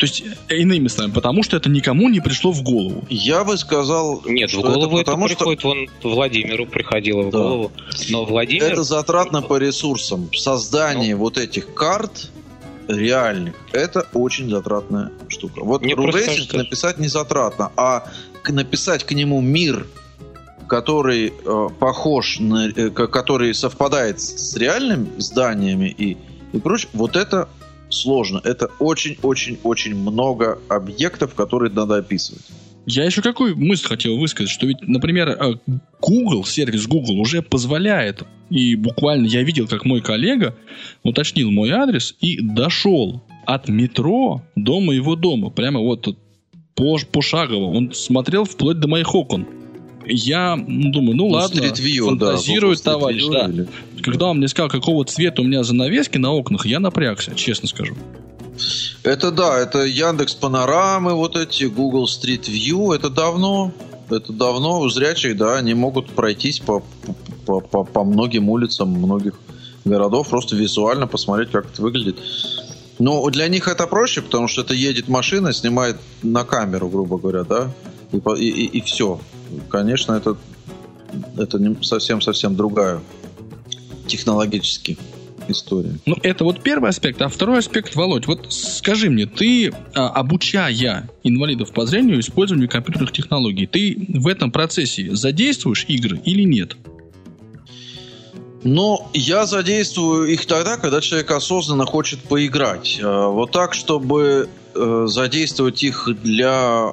[0.00, 3.04] То есть, иными словами, потому что это никому не пришло в голову.
[3.10, 4.22] Я бы сказал...
[4.24, 5.68] Нет, в голову это, потому, это приходит, что...
[5.68, 7.38] вон Владимиру приходило в да.
[7.38, 7.72] голову.
[8.08, 8.64] Но Владимир...
[8.64, 10.32] Это затратно по ресурсам.
[10.32, 11.20] Создание ну...
[11.20, 12.30] вот этих карт
[12.88, 15.62] реальных, это очень затратная штука.
[15.62, 18.04] Вот рулейсинг написать не затратно, а
[18.48, 19.86] написать к нему мир,
[20.66, 26.16] который э, похож на, э, который совпадает с реальными зданиями и
[26.52, 27.48] и прочее, вот это
[27.90, 28.40] сложно.
[28.44, 32.42] Это очень-очень-очень много объектов, которые надо описывать.
[32.86, 35.54] Я еще какую мысль хотел высказать, что ведь, например, э,
[36.00, 40.56] Google, сервис Google уже позволяет, и буквально я видел, как мой коллега
[41.02, 46.16] уточнил мой адрес и дошел от метро до моего дома, прямо вот
[46.74, 47.66] по, пошагово.
[47.66, 49.46] Он смотрел вплоть до моих окон
[50.10, 53.46] я думаю, ну, ну ладно, view, фантазирует да, товарищ, да.
[53.46, 53.68] Или...
[54.02, 57.94] Когда он мне сказал, какого цвета у меня занавески на окнах, я напрягся, честно скажу.
[59.02, 63.72] Это да, это Яндекс Панорамы, вот эти, Google Street View, это давно,
[64.10, 66.82] это давно зрячие, да, они могут пройтись по,
[67.46, 69.34] по, по, по многим улицам многих
[69.84, 72.16] городов, просто визуально посмотреть, как это выглядит.
[72.98, 77.44] Но для них это проще, потому что это едет машина, снимает на камеру, грубо говоря,
[77.44, 77.70] да?
[78.12, 79.20] И, и, и все.
[79.68, 80.36] Конечно, это,
[81.36, 83.00] это совсем-совсем другая
[84.06, 84.98] технологически
[85.48, 85.98] история.
[86.06, 87.20] Ну, это вот первый аспект.
[87.22, 93.12] А второй аспект, Володь, вот скажи мне, ты, а, обучая инвалидов по зрению использованию компьютерных
[93.12, 96.76] технологий, ты в этом процессе задействуешь игры или нет?
[98.62, 103.00] Но я задействую их тогда, когда человек осознанно хочет поиграть.
[103.02, 106.92] А, вот так, чтобы э, задействовать их для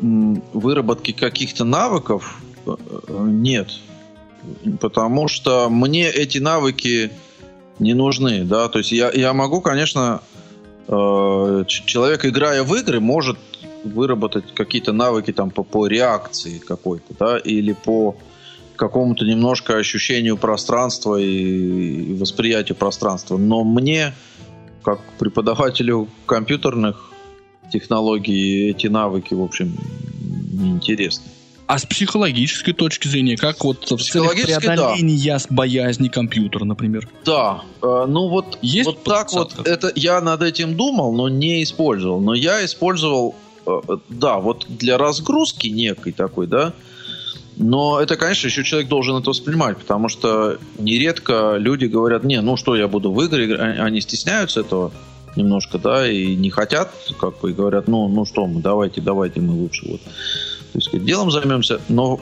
[0.00, 2.74] выработки каких-то навыков, э,
[3.20, 3.70] нет.
[4.80, 7.10] Потому что мне эти навыки
[7.78, 10.20] не нужны, да, то есть я, я могу, конечно,
[10.86, 13.38] э, человек, играя в игры, может
[13.84, 18.16] выработать какие-то навыки там по, по реакции какой-то, да, или по
[18.76, 23.36] какому-то немножко ощущению пространства и, и восприятию пространства.
[23.36, 24.14] Но мне,
[24.82, 27.07] как преподавателю компьютерных
[27.72, 29.76] технологий, эти навыки, в общем,
[30.52, 31.24] неинтересны.
[31.68, 35.44] А с психологической точки зрения, как вот в целях преодоления да.
[35.50, 37.06] боязни компьютера, например?
[37.26, 41.62] Да, э, ну вот, Есть вот так вот, это я над этим думал, но не
[41.62, 42.20] использовал.
[42.20, 43.34] Но я использовал,
[43.66, 46.72] э, да, вот для разгрузки некой такой, да,
[47.58, 52.56] но это, конечно, еще человек должен это воспринимать, потому что нередко люди говорят, не, ну
[52.56, 54.92] что, я буду в игры они стесняются этого
[55.36, 59.40] немножко, да, и не хотят, как бы, и говорят, ну, ну что мы, давайте, давайте
[59.40, 60.00] мы лучше вот
[60.72, 61.80] так сказать, делом займемся.
[61.88, 62.20] Но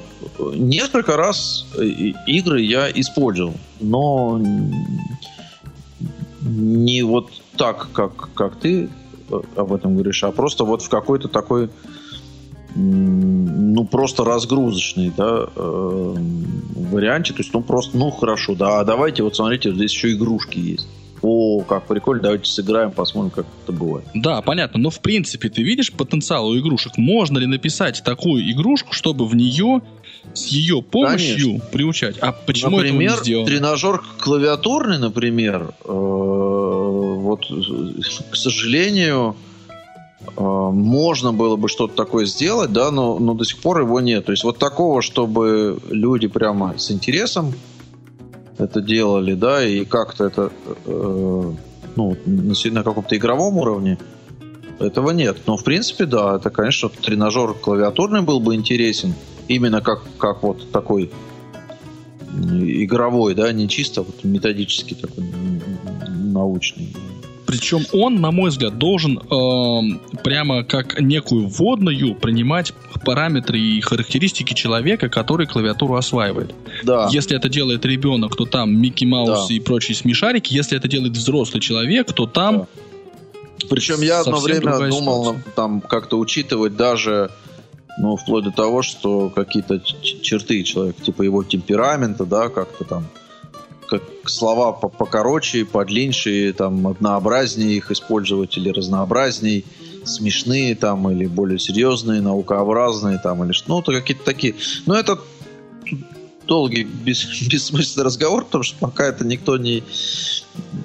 [0.55, 1.85] несколько раз э,
[2.27, 4.41] игры я использовал, но
[6.43, 8.89] не вот так, как, как ты
[9.31, 11.71] э, об этом говоришь, а просто вот в какой-то такой
[12.79, 16.15] ну, просто разгрузочный, да, э,
[16.93, 17.33] варианте.
[17.33, 20.87] То есть, ну, просто, ну, хорошо, да, а давайте, вот смотрите, здесь еще игрушки есть
[21.23, 24.07] о, как прикольно, давайте сыграем, посмотрим, как это бывает.
[24.14, 26.97] Да, понятно, но в принципе ты видишь потенциал у игрушек.
[26.97, 29.83] Можно ли написать такую игрушку, чтобы в нее
[30.35, 31.69] с ее помощью Конечно.
[31.73, 32.19] приучать?
[32.19, 33.47] А почему например, этого не сделано?
[33.47, 37.47] тренажер клавиатурный, например, э, вот,
[38.31, 39.37] к сожалению,
[40.37, 44.27] э, можно было бы что-то такое сделать, да, но, но до сих пор его нет.
[44.27, 47.55] То есть вот такого, чтобы люди прямо с интересом
[48.59, 50.53] это делали, да, и как-то это,
[50.85, 51.53] э,
[51.97, 53.99] ну, на каком-то игровом уровне,
[54.79, 55.39] этого нет.
[55.47, 59.15] Но, в принципе, да, это, конечно, тренажер клавиатурный был бы интересен.
[59.49, 61.11] Именно как, как вот такой
[62.33, 65.25] игровой, да, не чисто вот методический такой
[66.09, 66.95] научный.
[67.47, 72.73] Причем он, на мой взгляд, должен э, прямо как некую вводную принимать
[73.05, 76.55] параметры и характеристики человека, который клавиатуру осваивает.
[76.83, 77.09] Да.
[77.13, 79.55] Если это делает ребенок, то там Микки Маус да.
[79.55, 80.53] и прочие смешарики.
[80.53, 82.59] Если это делает взрослый человек, то там...
[82.59, 82.67] Да.
[83.71, 87.31] Причем я одно время думал там как-то учитывать даже
[87.99, 93.07] ну, вплоть до того, что какие-то черты человека, типа его темперамента, да, как-то там
[93.87, 99.64] как слова покороче, подлиннее, там, однообразнее их использовать или разнообразней,
[100.05, 104.55] смешные там, или более серьезные, наукообразные там, или что, ну, то какие-то такие.
[104.87, 105.18] Но это
[106.47, 109.82] долгий, бес, бессмысленный разговор, потому что пока это никто не,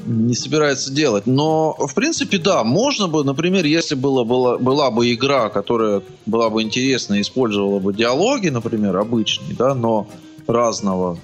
[0.05, 1.27] не собирается делать.
[1.27, 6.49] Но, в принципе, да, можно бы, например, если было, была, была бы игра, которая была
[6.49, 10.07] бы интересна использовала бы диалоги, например, обычные, да, но
[10.47, 11.17] разного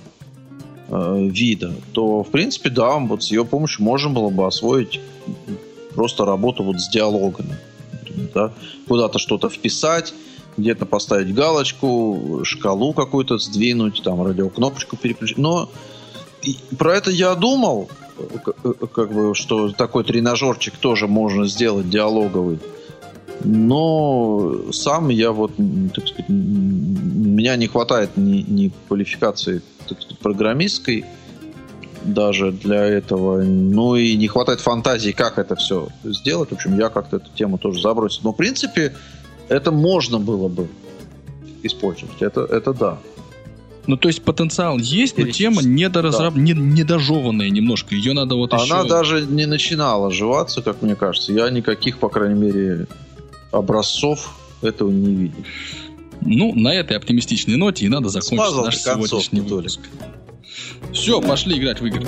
[0.89, 4.99] э, вида, то, в принципе, да, вот с ее помощью можно было бы освоить
[5.95, 7.57] просто работу вот с диалогами.
[8.33, 8.53] Да?
[8.87, 10.13] Куда-то что-то вписать,
[10.57, 15.37] где-то поставить галочку, шкалу какую-то сдвинуть, там радиокнопочку переключить.
[15.37, 15.69] Но
[16.77, 22.59] про это я думал, э, как бы, что такой тренажерчик тоже можно сделать диалоговый.
[23.43, 25.51] Но сам я вот,
[25.93, 29.61] так сказать, меня не хватает ни, ни квалификации
[30.21, 31.05] программистской
[32.03, 33.41] даже для этого.
[33.43, 36.49] Ну и не хватает фантазии, как это все сделать.
[36.49, 38.21] В общем, я как-то эту тему тоже забросил.
[38.23, 38.95] Но, в принципе,
[39.49, 40.67] это можно было бы
[41.63, 42.21] использовать.
[42.21, 42.97] Это, это да.
[43.87, 46.33] Ну, то есть потенциал есть, но тема недоразраб...
[46.33, 46.41] да.
[46.41, 47.95] не, недожеванная немножко.
[47.95, 48.73] Ее надо вот Она еще...
[48.73, 51.31] Она даже не начинала жеваться, как мне кажется.
[51.31, 52.87] Я никаких, по крайней мере,
[53.51, 55.43] образцов этого не видел.
[56.29, 59.79] Ну, на этой оптимистичной ноте и надо закончить Смазал наш сегодняшний выпуск.
[60.91, 62.05] Все, пошли играть в игры.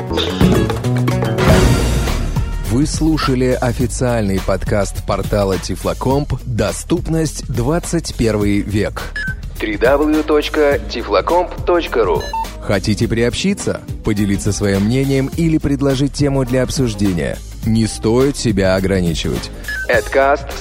[2.69, 9.13] Вы слушали официальный подкаст портала Тифлокомп «Доступность 21 век»
[9.57, 12.21] www.tiflocomp.ru
[12.61, 17.37] Хотите приобщиться, поделиться своим мнением или предложить тему для обсуждения?
[17.65, 19.51] Не стоит себя ограничивать.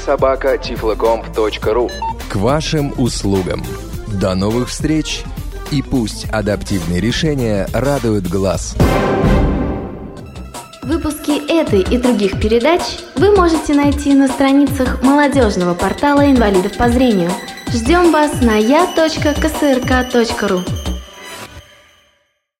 [0.04, 0.58] Собака
[2.28, 3.64] К вашим услугам.
[4.20, 5.22] До новых встреч!
[5.70, 8.74] И пусть адаптивные решения радуют глаз.
[10.82, 12.80] Выпуски этой и других передач
[13.16, 17.30] вы можете найти на страницах молодежного портала инвалидов по зрению.
[17.70, 18.94] Ждем вас на я.ксрк.ру.